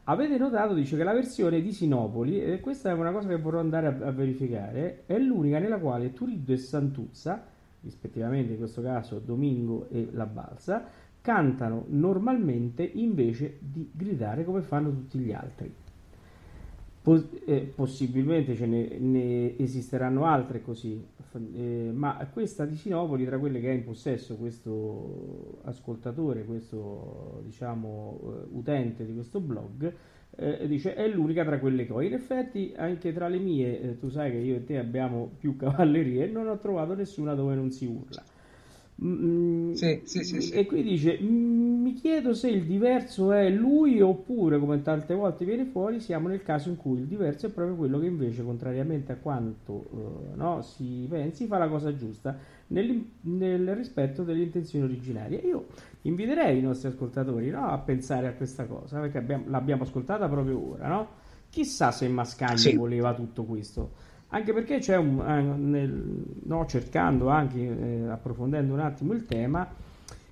[0.05, 3.59] Avete notato, dice, che la versione di Sinopoli, e questa è una cosa che vorrò
[3.59, 7.45] andare a, a verificare, è l'unica nella quale Turiddu e Santuzza,
[7.81, 10.85] rispettivamente in questo caso Domingo e La Balsa,
[11.21, 15.73] cantano normalmente invece di gridare come fanno tutti gli altri.
[17.03, 21.05] Pos- eh, possibilmente ce ne, ne, esisteranno altre così,
[21.53, 28.19] eh, ma questa di Sinopoli, tra quelle che è in possesso questo ascoltatore, questo diciamo
[28.23, 29.93] eh, utente di questo blog,
[30.37, 32.01] eh, dice è l'unica tra quelle che ho.
[32.01, 35.57] In effetti, anche tra le mie, eh, tu sai che io e te abbiamo più
[35.57, 38.23] cavallerie, non ho trovato nessuna dove non si urla.
[39.01, 44.59] Mm, sì, sì, sì, e qui dice: Mi chiedo se il diverso è lui oppure,
[44.59, 47.99] come tante volte viene fuori, siamo nel caso in cui il diverso è proprio quello
[47.99, 52.37] che invece, contrariamente a quanto uh, no, si pensi, fa la cosa giusta
[52.67, 55.39] nel, nel, rispetto delle intenzioni originarie.
[55.39, 55.65] Io
[56.03, 60.71] inviterei i nostri ascoltatori no, a pensare a questa cosa perché abbiamo, l'abbiamo ascoltata proprio
[60.71, 60.87] ora.
[60.87, 61.07] No?
[61.49, 67.59] Chissà se Mascagni voleva tutto questo anche perché c'è un, eh, nel, no, cercando anche,
[67.59, 69.67] eh, approfondendo un attimo il tema,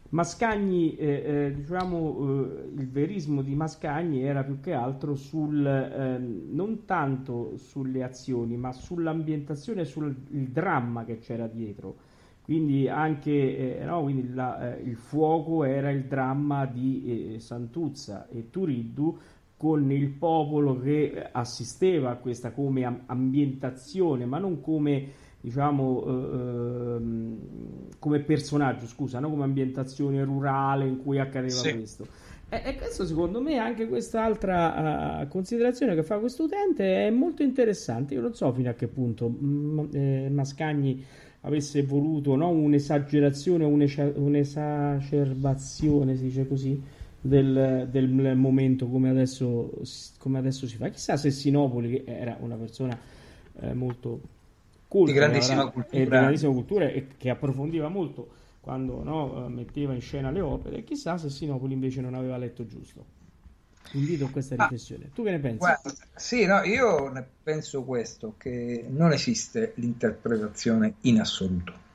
[0.09, 6.47] Mascagni, eh, eh diciamo, eh, il verismo di Mascagni era più che altro sul, ehm,
[6.49, 11.95] non tanto sulle azioni, ma sull'ambientazione e sul dramma che c'era dietro.
[12.41, 19.17] Quindi anche eh, no, quindi la, il fuoco era il dramma di Santuzza e Turiddu
[19.61, 25.09] con il popolo che assisteva a questa come ambientazione, ma non come
[25.39, 27.37] diciamo eh, ehm,
[27.99, 31.75] come personaggio, scusa, non come ambientazione rurale in cui accadeva sì.
[31.75, 32.07] questo.
[32.49, 37.43] E, e, questo secondo me anche quest'altra uh, considerazione che fa questo utente è molto
[37.43, 38.15] interessante.
[38.15, 41.05] Io non so fino a che punto m- mm, eh, Mascagni
[41.41, 46.81] avesse voluto no, un'esagerazione, un'esacerbazione, si dice così,
[47.21, 49.71] del, del momento come adesso,
[50.17, 50.89] come adesso, si fa.
[50.89, 52.97] Chissà se Sinopoli, che era una persona
[53.59, 54.19] eh, molto
[54.87, 59.93] culta, di grandissima cultura, e, di grandissima cultura e che approfondiva molto quando no, metteva
[59.93, 63.19] in scena le opere, chissà se Sinopoli invece non aveva letto giusto.
[63.93, 65.05] Invito a questa riflessione.
[65.05, 65.57] Ah, tu che ne pensi?
[65.57, 71.89] Guarda, sì, no, io ne penso questo, che non esiste l'interpretazione in assoluto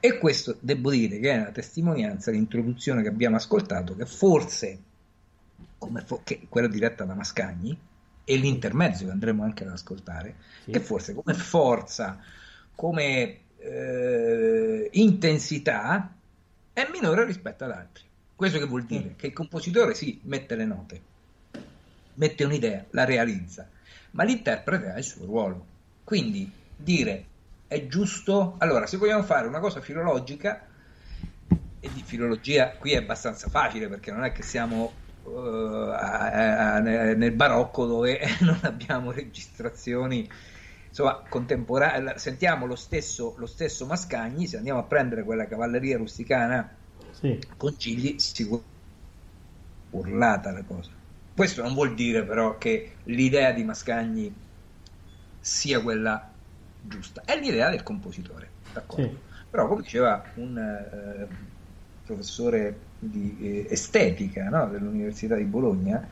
[0.00, 4.78] e questo devo dire che è una testimonianza, l'introduzione che abbiamo ascoltato, che forse,
[5.76, 7.78] come fo- che quella diretta da Mascagni,
[8.24, 10.70] e l'intermezzo che andremo anche ad ascoltare, sì.
[10.70, 12.18] che forse come forza,
[12.74, 16.14] come eh, intensità,
[16.72, 18.04] è minore rispetto ad altri.
[18.34, 19.08] Questo che vuol dire?
[19.08, 19.14] Sì.
[19.16, 21.00] Che il compositore sì, mette le note,
[22.14, 23.68] mette un'idea, la realizza,
[24.12, 25.66] ma l'interprete ha il suo ruolo.
[26.04, 27.24] Quindi dire
[27.70, 28.56] È giusto?
[28.58, 30.66] Allora, se vogliamo fare una cosa filologica,
[31.78, 34.92] e di filologia qui è abbastanza facile perché non è che siamo
[35.22, 40.28] uh, a, a, nel barocco dove non abbiamo registrazioni
[40.88, 46.68] insomma contemporanee sentiamo lo stesso, lo stesso Mascagni se andiamo a prendere quella cavalleria rusticana
[47.12, 47.40] sì.
[47.56, 48.68] con Gigli sicuramente
[49.92, 50.90] urlata la cosa
[51.34, 54.34] questo non vuol dire però che l'idea di Mascagni
[55.40, 56.29] sia quella
[56.82, 59.18] giusta è l'idea del compositore d'accordo sì.
[59.50, 61.28] però come diceva un eh,
[62.10, 66.08] professore di eh, estetica no, dell'Università di Bologna,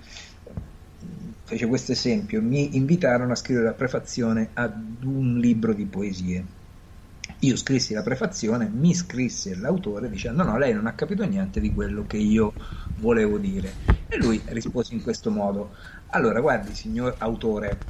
[1.45, 6.47] fece questo esempio, mi invitarono a scrivere la prefazione ad un libro di poesie.
[7.41, 11.73] Io scrissi la prefazione, mi scrisse l'autore dicendo no, lei non ha capito niente di
[11.73, 12.57] quello che io
[12.97, 13.77] volevo dire.
[14.09, 15.75] E lui rispose in questo modo,
[16.09, 17.85] allora guardi signor autore,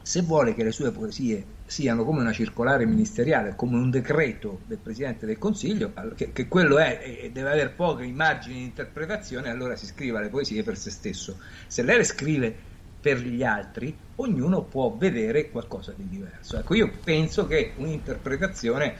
[0.00, 4.76] se vuole che le sue poesie siano come una circolare ministeriale, come un decreto del
[4.76, 9.74] Presidente del Consiglio, che, che quello è e deve avere poche immagini di interpretazione, allora
[9.74, 11.38] si scriva le poesie per se stesso.
[11.66, 12.54] Se lei le scrive
[13.00, 16.58] per gli altri, ognuno può vedere qualcosa di diverso.
[16.58, 18.94] Ecco, io penso che un'interpretazione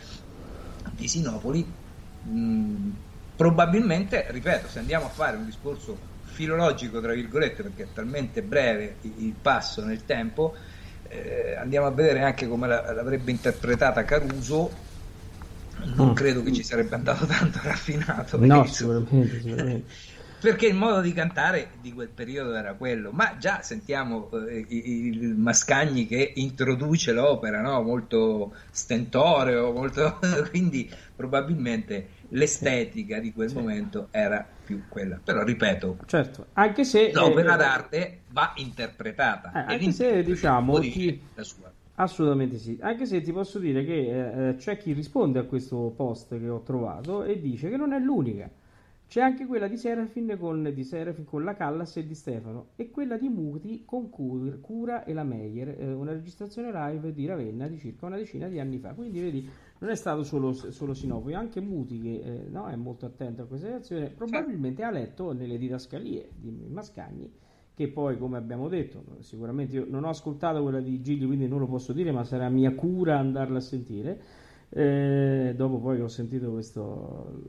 [0.92, 1.70] di Sinopoli,
[2.22, 2.90] mh,
[3.36, 8.96] probabilmente, ripeto, se andiamo a fare un discorso filologico, tra virgolette, perché è talmente breve
[9.02, 10.56] il passo nel tempo,
[11.12, 14.70] eh, andiamo a vedere anche come la, l'avrebbe interpretata Caruso
[15.94, 16.14] non mm.
[16.14, 19.93] credo che ci sarebbe andato tanto raffinato no sicuramente, sicuramente.
[20.43, 25.35] Perché il modo di cantare di quel periodo era quello ma già sentiamo eh, il
[25.36, 27.81] Mascagni che introduce l'opera no?
[27.82, 30.19] molto stentoreo molto...
[30.51, 33.55] quindi probabilmente l'estetica di quel sì.
[33.55, 35.20] momento era più quella.
[35.23, 39.52] Però ripeto, certo, anche se l'opera eh, d'arte va interpretata.
[39.52, 41.20] Eh, anche se diciamo chi...
[41.35, 41.70] la sua.
[41.97, 45.93] Assolutamente sì, anche se ti posso dire che eh, eh, c'è chi risponde a questo
[45.94, 48.48] post che ho trovato e dice che non è l'unica.
[49.12, 52.90] C'è anche quella di Serafin con, di Serafin con la Callas e di Stefano e
[52.90, 57.76] quella di Muti con Cura e la Meyer, eh, una registrazione live di Ravenna di
[57.76, 58.94] circa una decina di anni fa.
[58.94, 59.47] Quindi vedi,
[59.80, 63.44] non è stato solo, solo Sinopoli, anche Muti che eh, no, è molto attento a
[63.44, 67.30] questa reazione, probabilmente ha letto nelle didascalie di Mascagni,
[67.74, 71.59] che poi come abbiamo detto, sicuramente io non ho ascoltato quella di Gigli, quindi non
[71.59, 74.20] lo posso dire, ma sarà mia cura andarla a sentire.
[74.74, 77.42] Eh, dopo poi ho sentito questo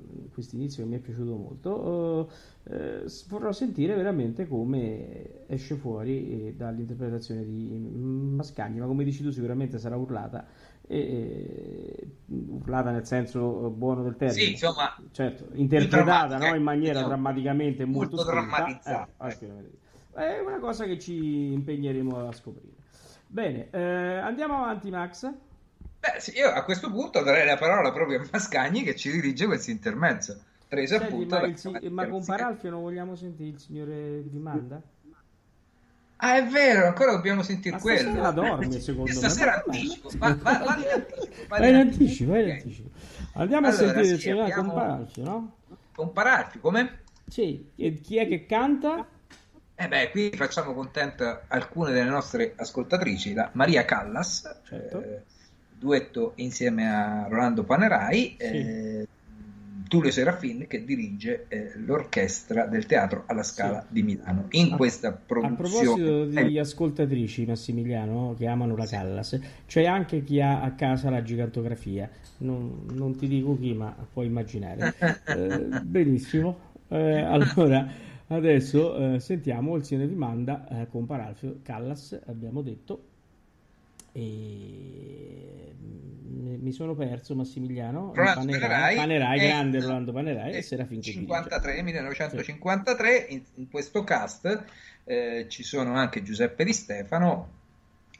[0.51, 2.29] inizio che mi è piaciuto molto,
[2.65, 9.31] eh, vorrò sentire veramente come esce fuori eh, dall'interpretazione di Mascagni, ma come dici tu
[9.31, 10.45] sicuramente sarà urlata
[10.85, 16.53] e, urlata nel senso buono del termine, sì, insomma, certo, interpretata no?
[16.55, 19.27] in maniera diciamo, drammaticamente molto, molto drammatizzata.
[19.29, 22.81] Eh, è una cosa che ci impegneremo a scoprire.
[23.27, 25.31] Bene, eh, andiamo avanti, Max.
[26.03, 29.45] Beh, sì, io a questo punto darei la parola proprio a Mascagni che ci dirige
[29.45, 30.37] questo intermezzo.
[30.67, 34.81] Preso Senti, appunto ma, il, ma con Paralfio non vogliamo sentire il signore di Manda?
[36.17, 38.09] Ah, è vero, ancora dobbiamo sentire quello.
[38.09, 39.15] Stasera dorme, secondo me.
[39.15, 40.09] Stasera anticipo.
[40.17, 40.77] Va, va.
[41.47, 42.89] Vai in anticipo, vai in anticipo.
[43.35, 44.69] Andiamo allora, a sentire il signore abbiamo...
[44.73, 45.55] Comparalfio, no?
[45.95, 46.99] Comparalfio, come?
[47.29, 49.07] Sì, e chi è che canta?
[49.75, 55.01] Eh beh, qui facciamo contenta alcune delle nostre ascoltatrici, la Maria Callas, certo.
[55.01, 55.23] eh,
[55.83, 58.45] duetto insieme a Rolando Panerai, sì.
[58.45, 59.07] eh,
[59.89, 63.87] Tullio Serafin che dirige eh, l'orchestra del teatro alla Scala sì.
[63.93, 64.45] di Milano.
[64.51, 65.53] In a, questa produzione...
[65.53, 71.09] A proposito di ascoltatrici, Massimiliano, che amano la Callas, c'è anche chi ha a casa
[71.09, 72.09] la gigantografia.
[72.37, 74.95] Non, non ti dico chi, ma puoi immaginare.
[75.27, 76.71] eh, benissimo.
[76.87, 77.87] Eh, allora,
[78.27, 83.11] adesso eh, sentiamo il signore di Manda eh, con Paralfio Callas, abbiamo detto
[84.13, 85.75] e
[86.63, 88.11] mi sono perso Massimiliano.
[88.11, 94.63] Panerai, Panerai, Panerai grande Rolando Panerai e Serafin 53, 1953 in, in, questo cast
[95.03, 97.61] eh, ci sono anche Giuseppe Di Stefano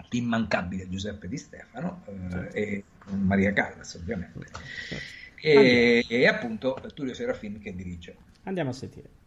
[0.10, 2.56] l'immancabile Giuseppe Di Stefano eh, certo.
[2.56, 2.84] e
[3.15, 4.48] Maria Callas ovviamente.
[4.90, 5.03] Certo.
[5.40, 8.15] e, e appunto Tullio Serafin che dirige.
[8.44, 9.22] Andiamo a sentire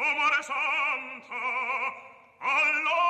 [0.00, 1.36] Comune Santa,
[2.38, 3.09] allora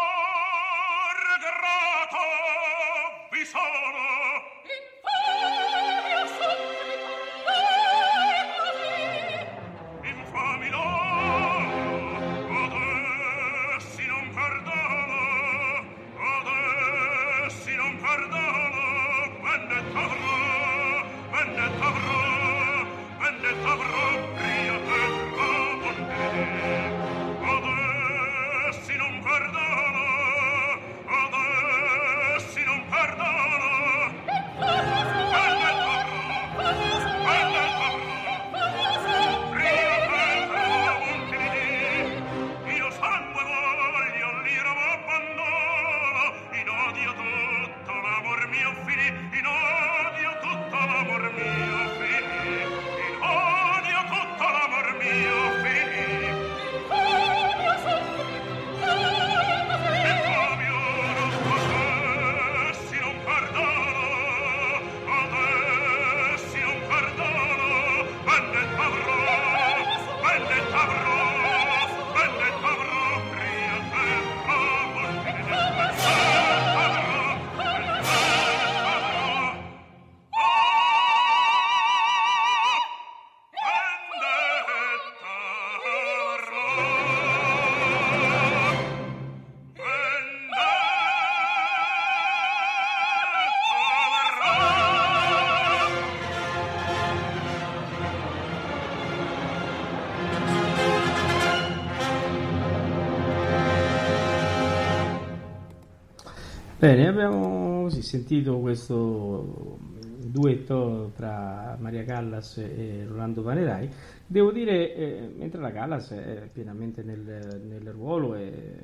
[106.81, 109.77] Bene, abbiamo così, sentito questo
[110.17, 113.87] duetto tra Maria Callas e Rolando Panerai.
[114.27, 118.79] Devo dire, eh, mentre la Callas è pienamente nel, nel ruolo e,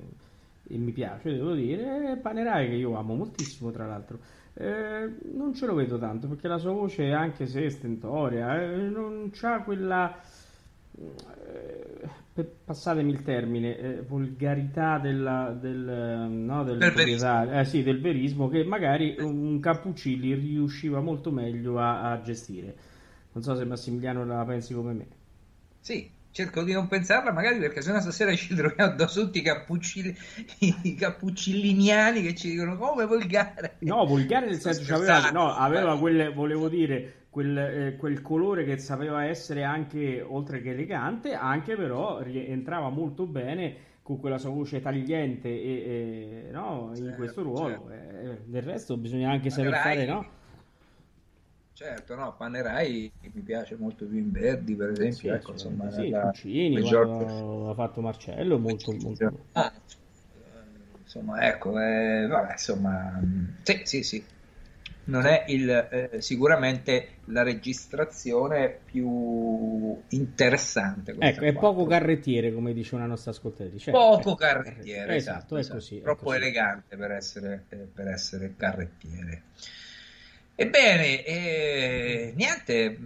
[0.69, 4.19] e, mi piace, devo dire, Panerai che io amo moltissimo tra l'altro,
[4.53, 8.77] eh, non ce lo vedo tanto perché la sua voce, anche se è stentoria, eh,
[8.77, 10.19] non ha quella
[12.65, 16.83] passatemi il termine, eh, volgarità della, del, no, del.
[16.83, 22.75] Eh, sì, del verismo che magari un Cappuccilli riusciva molto meglio a, a, gestire.
[23.33, 25.07] Non so se Massimiliano la pensi come me.
[25.81, 30.17] Sì, cerco di non pensarla magari perché sennò stasera ci troviamo addosso tutti i, cappuccilli,
[30.83, 33.77] i cappuccilliniani che ci dicono come volgare.
[33.81, 38.79] No, volgare nel senso, aveva, no, aveva quelle, volevo dire quel, eh, quel, colore che
[38.79, 44.81] sapeva essere anche, oltre che elegante, anche però rientrava molto bene con quella sua voce
[44.81, 47.89] tagliente e, e no, in certo, questo ruolo.
[47.91, 47.91] Certo.
[47.91, 50.27] Eh, del resto bisogna anche saper fare, no?
[51.75, 55.19] Certo, no, Panerai mi piace molto più in Verdi, per esempio.
[55.19, 56.33] Sì, ecco, insomma, sì, la,
[56.81, 59.45] quando ha fatto Marcello, molto, molto...
[59.53, 59.71] Ah,
[61.03, 63.21] insomma, ecco, eh, vabbè, insomma,
[63.63, 64.25] sì, sì, sì,
[65.07, 71.17] non è il, eh, sicuramente la registrazione più interessante.
[71.19, 73.91] Ecco, è poco carrettiere, come dice una nostra ascoltatrice.
[73.91, 76.01] Poco carrettiere, esatto, esatto, è così.
[76.01, 76.37] Troppo è così.
[76.37, 79.43] elegante per essere, eh, per essere carrettiere.
[80.55, 82.99] Ebbene, eh, niente,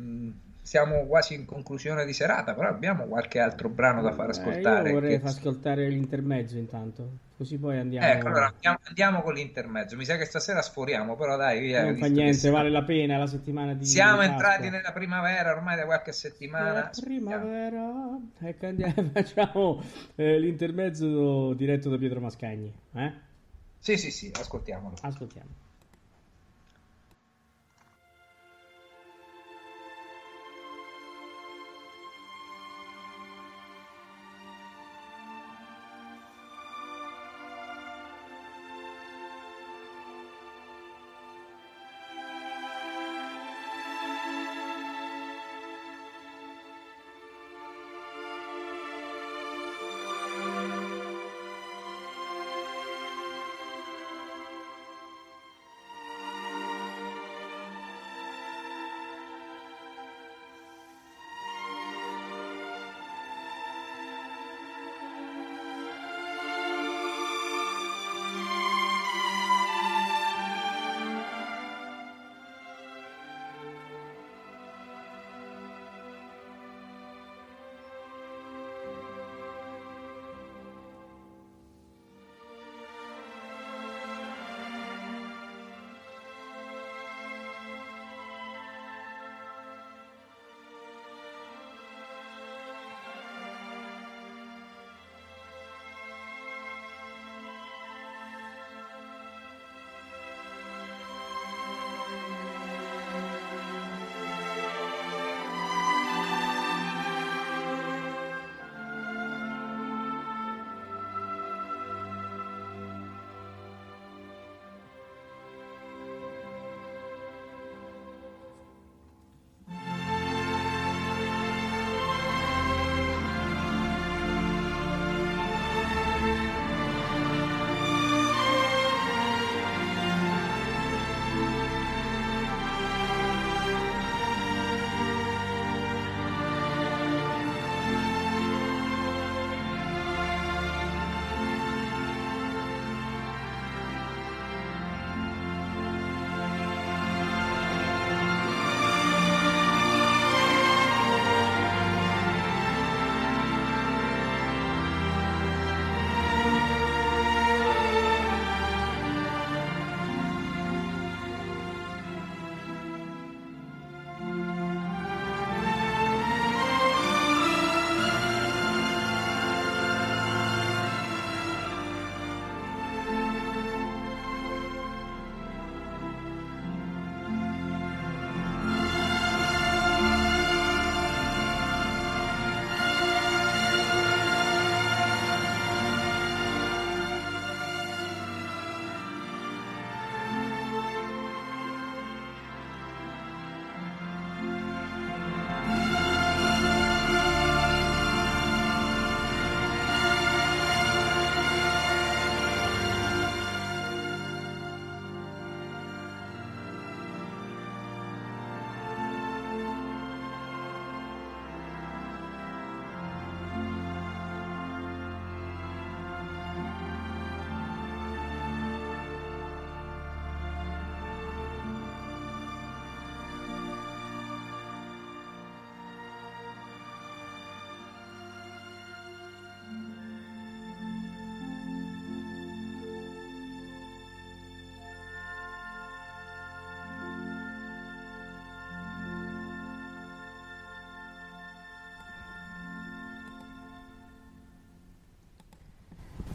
[0.71, 4.91] siamo quasi in conclusione di serata, però abbiamo qualche altro brano da far ascoltare.
[4.91, 5.19] Eh, io vorrei che...
[5.19, 8.07] far ascoltare l'intermezzo intanto, così poi andiamo.
[8.07, 9.97] Ecco, allora andiamo, andiamo, con l'intermezzo.
[9.97, 11.83] Mi sa che stasera sforiamo, però dai, via.
[11.83, 12.59] Non fa niente, siamo...
[12.59, 16.73] vale la pena la settimana di Siamo entrati nella primavera ormai da qualche settimana.
[16.73, 17.91] La primavera.
[18.39, 19.83] Ecco, andiamo, facciamo
[20.15, 23.13] eh, l'intermezzo diretto da Pietro Mascagni, eh?
[23.81, 24.95] Sì, sì, sì, ascoltiamolo.
[25.01, 25.70] Ascoltiamo.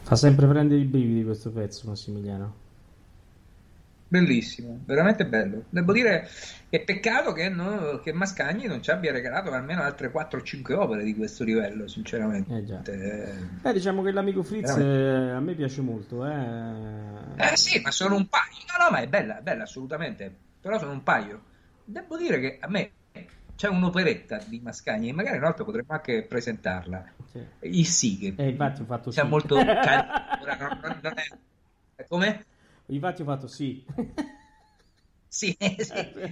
[0.05, 2.53] Fa sempre prendere i brividi questo pezzo, Massimiliano.
[4.07, 5.63] Bellissimo, veramente bello.
[5.67, 6.29] Devo dire
[6.69, 10.75] che peccato che, no, che, Mascagni non ci abbia regalato almeno altre 4 o 5
[10.75, 12.55] opere di questo livello, sinceramente.
[12.55, 12.83] Eh già.
[13.61, 16.23] Beh, diciamo che l'amico Fritz eh, a me piace molto.
[16.23, 17.51] Eh.
[17.51, 18.63] eh sì, ma sono un paio.
[18.77, 20.31] No, no, ma è bella, è bella assolutamente.
[20.61, 21.41] Però sono un paio.
[21.83, 22.91] Devo dire che a me
[23.55, 27.13] c'è un'operetta di Mascagni e magari una volta potremmo anche presentarla.
[27.35, 27.67] Sì.
[27.67, 28.33] Il Sighe.
[28.37, 29.21] Eh, infatti ho fatto sì.
[29.23, 29.55] molto...
[29.55, 29.67] non,
[30.81, 32.05] non, non è...
[32.07, 32.45] Come?
[32.87, 33.83] Infatti ho fatto sì.
[35.27, 35.75] sì, sì,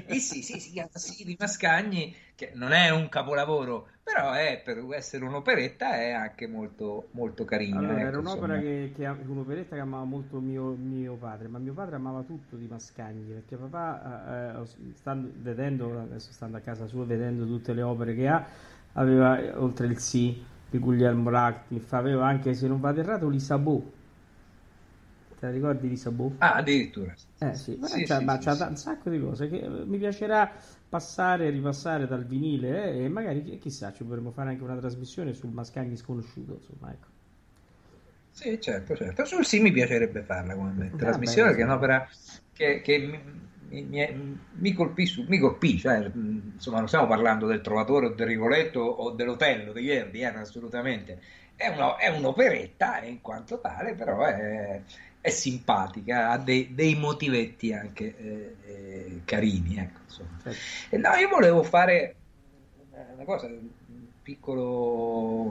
[0.07, 4.61] sì, sì, sì, si chiama Sì di Mascagni, che non è un capolavoro, però è,
[4.63, 7.79] per essere un'operetta è anche molto, molto carina.
[7.79, 11.73] Allora, ecco, era un'opera che, che, un'operetta che amava molto mio, mio, padre, ma mio
[11.73, 17.03] padre amava tutto di Mascagni, perché papà, eh, stando, vedendo, adesso stando a casa sua,
[17.03, 18.45] vedendo tutte le opere che ha,
[18.93, 23.79] aveva, oltre il Sì, di Guglielmo Radcliffe, aveva anche, se non vado errato, l'Isabò
[25.39, 26.31] Te la ricordi di Sabu?
[26.39, 27.13] Ah, addirittura.
[27.37, 29.85] Eh sì, ma sì, c'ha, sì, ma sì, c'ha un sacco di cose che eh,
[29.85, 30.49] mi piacerà
[30.87, 35.33] passare e ripassare dal vinile eh, e magari, chissà, ci potremmo fare anche una trasmissione
[35.33, 37.07] sul Mascagni sconosciuto, insomma, ecco.
[38.31, 39.25] Sì, certo, certo.
[39.25, 40.91] Sul sì mi piacerebbe farla come me.
[40.91, 42.07] Ah, trasmissione beh, che è un'opera
[42.51, 43.21] che, che mi,
[43.81, 48.27] mi, mi, colpì, su, mi colpì, cioè, insomma, non stiamo parlando del Trovatore o del
[48.27, 51.21] Rigoletto o dell'Otello di Verdi, eh, assolutamente.
[51.55, 54.81] È, uno, è un'operetta in quanto tale, però è,
[55.19, 59.77] è simpatica, ha dei, dei motivetti anche eh, eh, carini.
[59.77, 60.97] Ecco, certo.
[60.97, 62.15] no, io volevo fare
[63.13, 63.49] una cosa,
[64.23, 65.41] piccolo,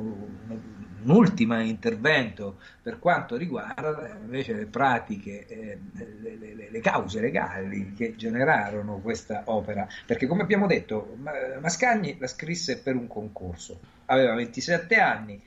[1.04, 7.92] un ultimo intervento per quanto riguarda invece le pratiche, eh, le, le, le, cause legali
[7.92, 11.16] che generarono questa opera, perché come abbiamo detto,
[11.60, 15.40] Mascagni la scrisse per un concorso, aveva 27 anni,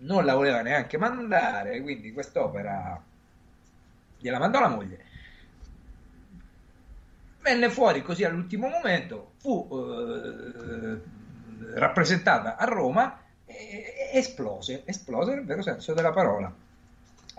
[0.00, 3.00] non la voleva neanche mandare, quindi quest'opera
[4.18, 5.04] gliela mandò la moglie.
[7.42, 11.18] Venne fuori così all'ultimo momento, fu eh,
[11.74, 13.20] rappresentata a Roma
[14.12, 16.52] esplose, esplose nel vero senso della parola.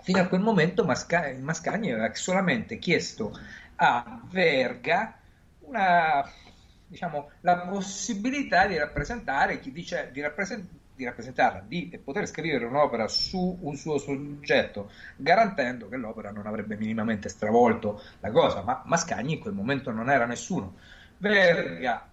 [0.02, 3.38] Fino a quel momento Masca- Mascagni aveva solamente chiesto
[3.76, 5.16] a Verga
[5.60, 6.28] una,
[6.86, 13.08] diciamo, la possibilità di rappresentare chi dice di rappresentare di rappresentarla, di poter scrivere un'opera
[13.08, 19.34] su un suo soggetto, garantendo che l'opera non avrebbe minimamente stravolto la cosa, ma Mascagni
[19.34, 20.76] in quel momento non era nessuno.
[21.16, 22.11] Verga,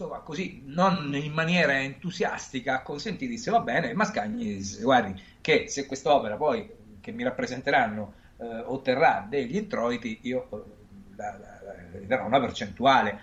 [0.00, 5.86] insomma, così, non in maniera entusiastica, consentì, disse va bene, Mascagni disse, guardi, che se
[5.86, 6.68] quest'opera poi,
[7.00, 11.38] che mi rappresenteranno, eh, otterrà degli introiti, io eh, la,
[12.06, 13.20] darò una percentuale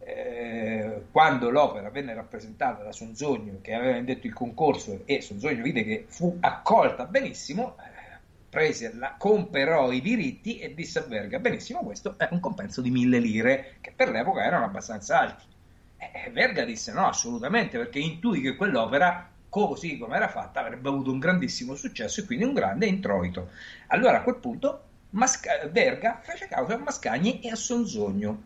[0.00, 5.84] eh, quando l'opera venne rappresentata da Sonzogno che aveva indetto il concorso e Sonzogno vide
[5.84, 8.18] che fu accolta benissimo, eh,
[8.48, 12.90] prese la, comperò i diritti e disse a Verga, benissimo, questo è un compenso di
[12.90, 15.56] mille lire, che per l'epoca erano abbastanza alti.
[15.98, 21.10] Eh, Verga disse no, assolutamente, perché intui che quell'opera, così come era fatta, avrebbe avuto
[21.10, 23.50] un grandissimo successo e quindi un grande introito.
[23.88, 28.42] Allora a quel punto Masca- Verga fece causa a Mascagni e a Sonzogno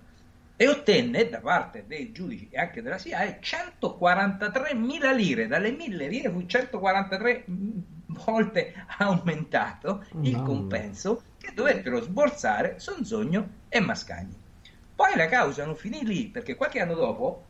[0.56, 6.30] e ottenne da parte dei giudici e anche della SIAE 143.000 lire, dalle 1.000 lire
[6.30, 7.44] fu 143
[8.06, 10.42] volte aumentato il no.
[10.42, 14.41] compenso che dovettero sborsare Sonzogno e Mascagni.
[15.02, 17.46] Poi la causa non finì lì perché qualche anno dopo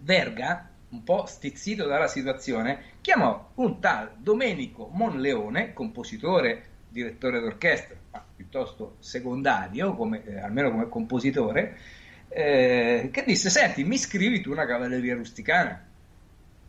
[0.00, 8.24] Verga, un po' stizzito dalla situazione, chiamò un tal Domenico Monleone, compositore, direttore d'orchestra, ma
[8.34, 11.76] piuttosto secondario, come, eh, almeno come compositore,
[12.30, 15.86] eh, che disse: Senti, mi scrivi tu una cavalleria rusticana.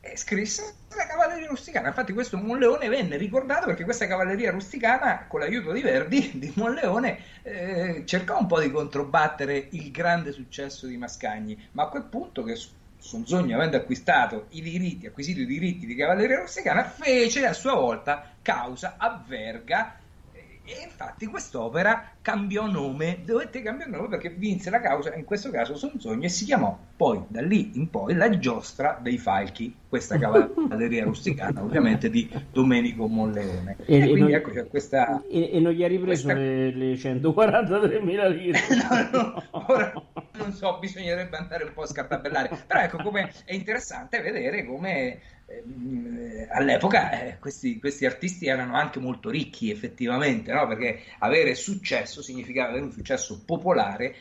[0.02, 1.06] E scrisse la
[1.40, 1.88] cavalleria rusticana.
[1.88, 7.20] Infatti, questo Monleone venne ricordato perché questa cavalleria rusticana, con l'aiuto di Verdi, di Monleone,
[7.44, 11.58] eh, cercò un po' di controbattere il grande successo di Mascagni.
[11.72, 12.58] Ma a quel punto, che
[13.02, 18.34] Sonzogno, avendo acquistato i diritti, acquisito i diritti di cavalleria rusticana, fece a sua volta
[18.42, 19.96] causa a Verga
[20.70, 25.76] e infatti quest'opera cambiò nome, dovette cambiare nome perché vinse la causa, in questo caso
[25.76, 31.04] Sonzogno, e si chiamò poi da lì in poi la giostra dei falchi, questa cavalleria
[31.06, 33.78] rusticana ovviamente di Domenico Molleone.
[33.86, 35.24] E, e, e quindi non, ecco c'è questa...
[35.30, 36.40] E, e non gli ha ripreso questa...
[36.40, 38.60] le, le 143.000 lire?
[39.12, 39.94] no, no, ora
[40.34, 45.20] non so, bisognerebbe andare un po' a scartabellare, però ecco come è interessante vedere come
[46.52, 50.68] all'epoca eh, questi, questi, artisti erano anche molto ricchi effettivamente, no?
[50.68, 54.16] perché avere successo significava avere un successo popolare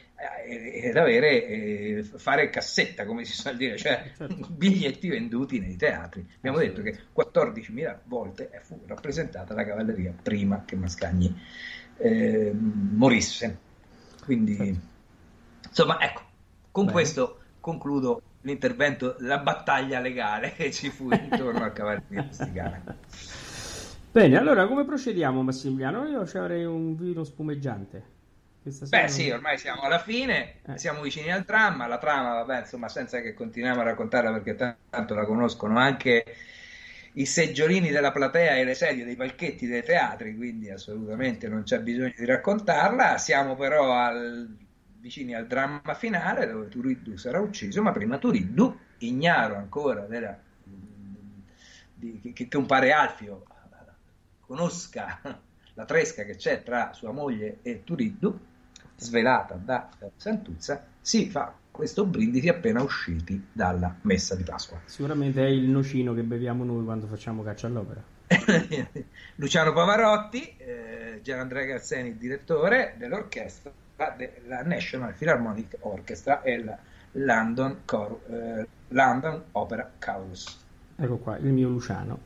[0.47, 4.47] eh, ed avere, eh, fare cassetta, come si suol dire, cioè certo.
[4.51, 6.27] biglietti venduti nei teatri.
[6.37, 11.35] Abbiamo detto che 14.000 volte fu rappresentata la cavalleria prima che Mascagni
[11.99, 13.67] eh, morisse.
[14.25, 14.81] Quindi, certo.
[15.69, 16.23] insomma, ecco,
[16.71, 16.93] con Beh.
[16.93, 22.97] questo concludo l'intervento, la battaglia legale che ci fu intorno al Cavaliere di Stigana.
[24.11, 26.07] Bene, allora come procediamo Massimiliano?
[26.07, 28.17] Io ci avrei un vino spumeggiante.
[28.63, 30.77] Beh sì, ormai siamo alla fine, eh.
[30.77, 34.55] siamo vicini al dramma, la trama, vabbè, insomma, senza che continuiamo a raccontarla perché
[34.91, 36.25] tanto la conoscono anche
[37.15, 41.81] i seggiolini della platea e le sedie dei palchetti dei teatri, quindi assolutamente non c'è
[41.81, 43.17] bisogno di raccontarla.
[43.17, 44.49] Siamo però al
[45.01, 50.39] vicini al dramma finale dove Turiddu sarà ucciso, ma prima Turiddu, ignaro ancora della,
[51.95, 53.45] di, che, che un pare Alfio
[54.41, 55.21] conosca
[55.75, 58.39] la tresca che c'è tra sua moglie e Turiddu,
[58.97, 64.81] svelata da Santuzza, si fa questo brindisi appena usciti dalla messa di Pasqua.
[64.87, 68.03] Sicuramente è il nocino che beviamo noi quando facciamo caccia all'opera.
[69.37, 73.73] Luciano Pavarotti, eh, Gian Andrea Gazzeni, il direttore dell'orchestra,
[74.07, 76.79] della National Philharmonic Orchestra e la
[77.13, 80.65] London, Cor- eh, London Opera Chorus.
[80.97, 82.19] Ecco qua, il mio Luciano.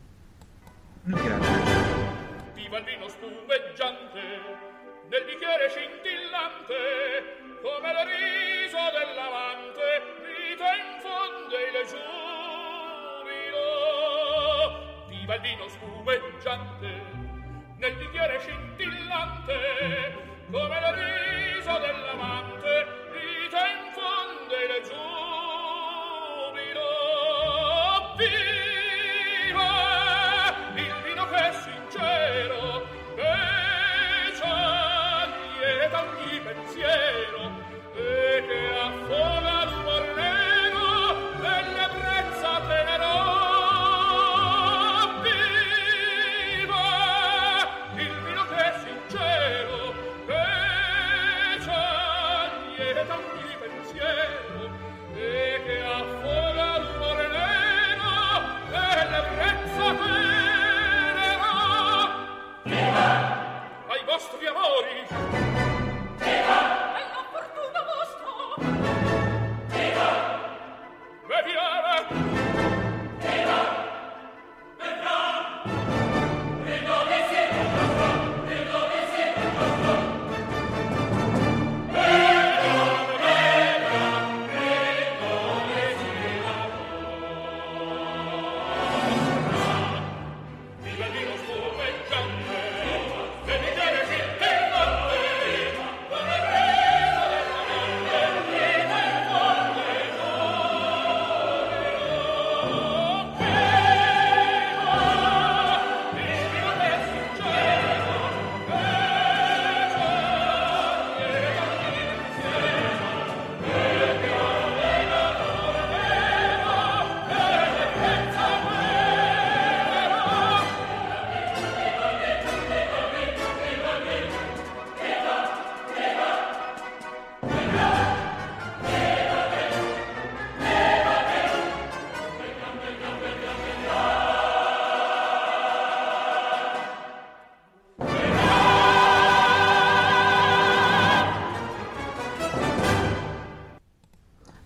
[1.04, 1.40] Grazie.
[2.54, 4.20] Viva il vino spumeggiante,
[5.08, 6.74] nel bicchiere scintillante,
[7.62, 9.84] come il riso dell'amante,
[10.20, 13.66] vita infonde il giubilo.
[15.08, 16.90] Viva il vino spumeggiante,
[17.78, 25.11] nel bicchiere scintillante, come il riso dell'amante vita infonde il giubilo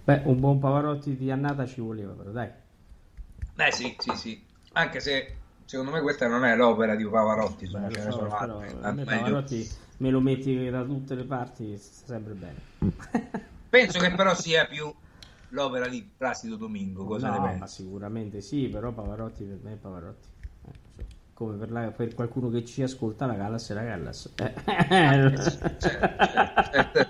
[0.07, 2.49] un buon Pavarotti di annata ci voleva, però dai.
[3.55, 4.45] Beh, sì, sì, sì.
[4.73, 5.35] Anche se
[5.65, 8.77] secondo me questa non è l'opera di Pavarotti, insomma, ce ne sono altre.
[8.83, 9.69] A me Pavarotti
[9.99, 12.61] me lo metti da tutte le parti, sempre bene.
[13.69, 14.93] Penso che però sia più
[15.51, 17.59] l'opera di Placido Domingo, cosa no, ne pensi?
[17.59, 20.28] Ma sicuramente sì, però Pavarotti per me è Pavarotti.
[20.66, 21.05] Eh,
[21.35, 24.33] come per, la, per, qualcuno che ci ascolta la Gallas è la Gallas.
[24.37, 24.55] Eh.
[24.65, 25.89] certo, certo.
[26.61, 27.07] certo.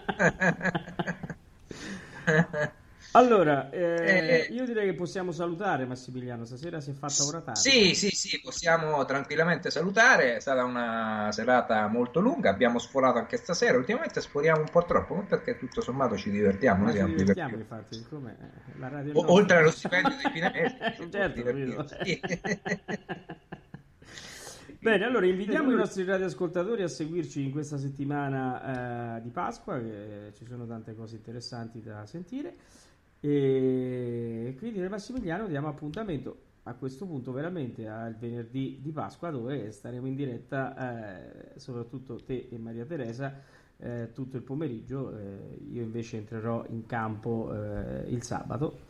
[3.16, 7.60] Allora, eh, eh, io direi che possiamo salutare Massimiliano, stasera si è fatta ora tardi.
[7.60, 13.38] Sì, sì, sì, possiamo tranquillamente salutare, è stata una serata molto lunga, abbiamo sforato anche
[13.38, 16.84] stasera, ultimamente sforiamo un po' troppo, perché tutto sommato ci divertiamo.
[16.84, 19.14] Ma ci divertiamo infatti, siccome eh, la radio...
[19.14, 21.09] O, oltre allo stipendio di fine mese.
[21.10, 22.20] certo, sì.
[24.78, 30.32] Bene, allora invitiamo i nostri radioascoltatori a seguirci in questa settimana eh, di Pasqua, che
[30.36, 32.55] ci sono tante cose interessanti da sentire.
[33.20, 39.70] E quindi nel Massimiliano diamo appuntamento a questo punto veramente al venerdì di Pasqua dove
[39.70, 43.40] staremo in diretta, eh, soprattutto te e Maria Teresa,
[43.78, 45.16] eh, tutto il pomeriggio.
[45.16, 48.80] Eh, io invece entrerò in campo eh, il sabato,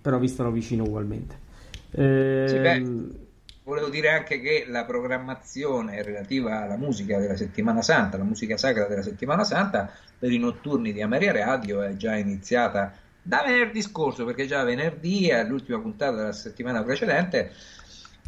[0.00, 1.50] però vi starò vicino ugualmente.
[1.90, 3.16] Sì, beh, ehm,
[3.64, 8.86] volevo dire anche che la programmazione relativa alla musica della settimana santa, la musica sacra
[8.86, 14.24] della settimana santa, per i notturni di Ameria Radio è già iniziata da venerdì scorso,
[14.24, 17.52] perché già venerdì, all'ultima puntata della settimana precedente,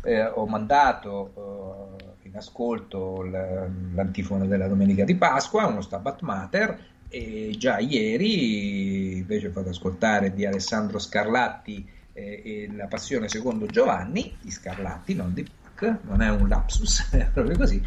[0.03, 7.55] eh, ho mandato eh, in ascolto l'antifono della domenica di Pasqua, uno Stabat Mater, e
[7.59, 14.51] già ieri invece ho fatto ascoltare di Alessandro Scarlatti eh, La Passione secondo Giovanni, di
[14.51, 17.83] Scarlatti, non di Bach, non è un lapsus, è proprio così.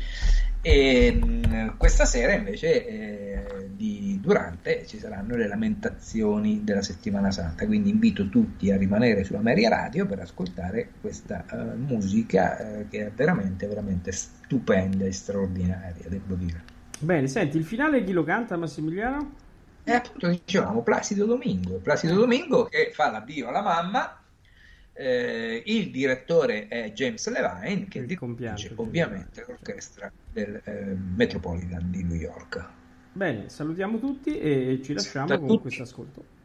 [0.61, 1.36] E
[1.75, 8.27] questa sera invece eh, di Durante ci saranno le lamentazioni della settimana santa, quindi invito
[8.29, 13.67] tutti a rimanere su Ameria Radio per ascoltare questa uh, musica uh, che è veramente,
[13.67, 16.61] veramente stupenda e straordinaria, devo dire.
[16.99, 19.33] Bene, senti, il finale chi lo canta Massimiliano?
[19.83, 24.21] E appunto dicevamo Placido Domingo, Placido Domingo che fa l'addio alla mamma
[24.97, 32.17] eh, il direttore è James Levine, che dirige ovviamente l'orchestra del eh, Metropolitan di New
[32.17, 32.65] York.
[33.13, 36.35] Bene, salutiamo tutti e ci lasciamo con questo ascolto.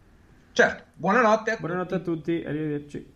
[0.53, 2.11] Certo, buonanotte a buonanotte tutti.
[2.11, 3.13] a tutti, arrivederci.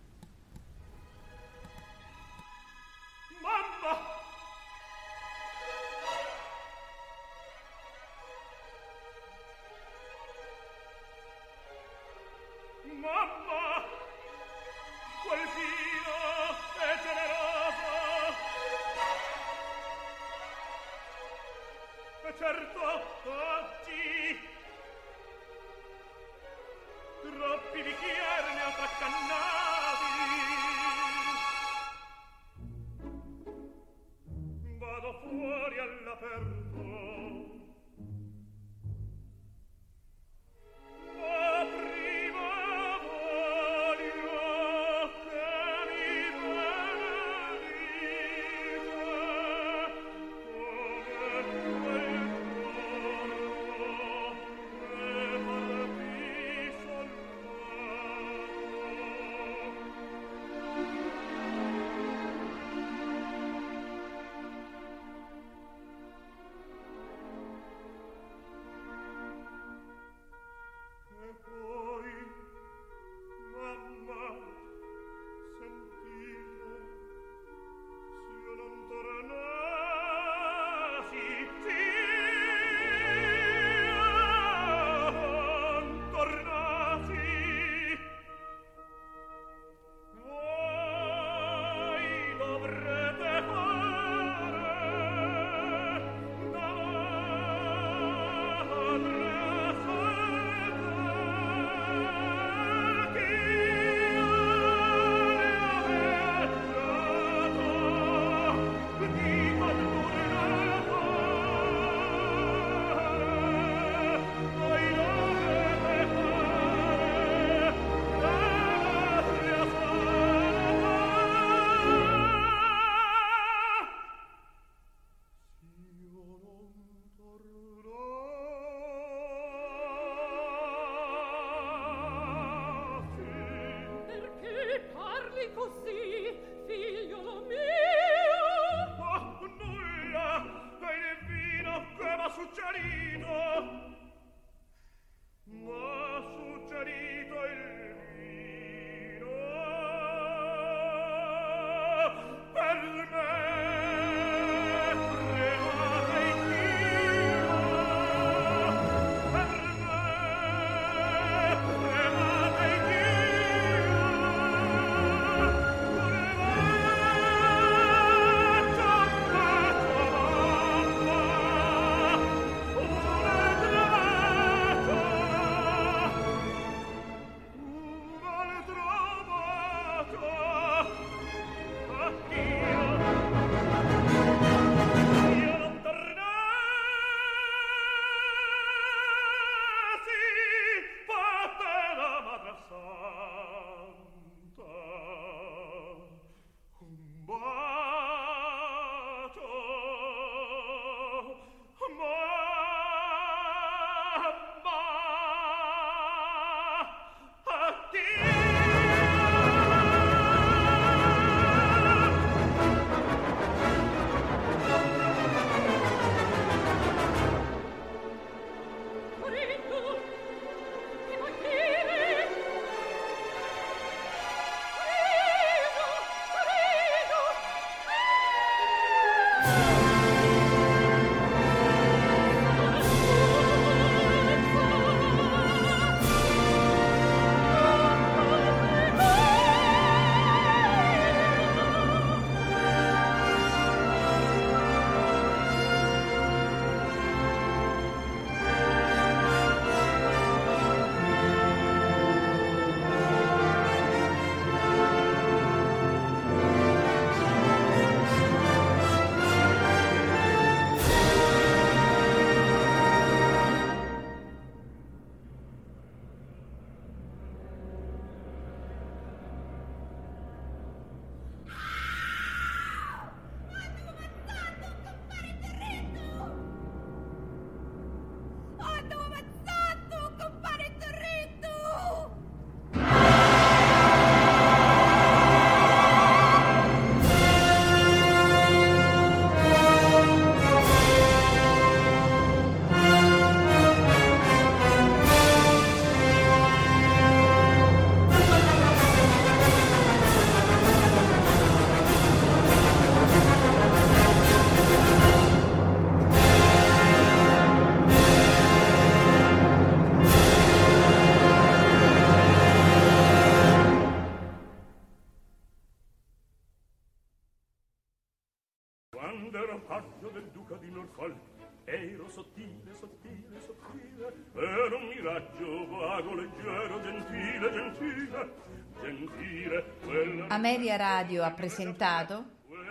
[330.46, 332.24] Ameria Radio ha presentato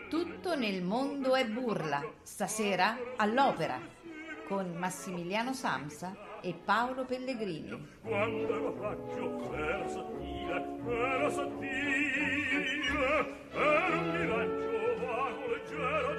[0.08, 3.78] Tutto nel mondo è burla, stasera all'opera,
[4.48, 7.86] con Massimiliano Samsa e Paolo Pellegrini.
[8.02, 12.64] Quando ero raggio, ero sottile, ero sottile,
[13.52, 16.14] ero un miraggio vago, leggero,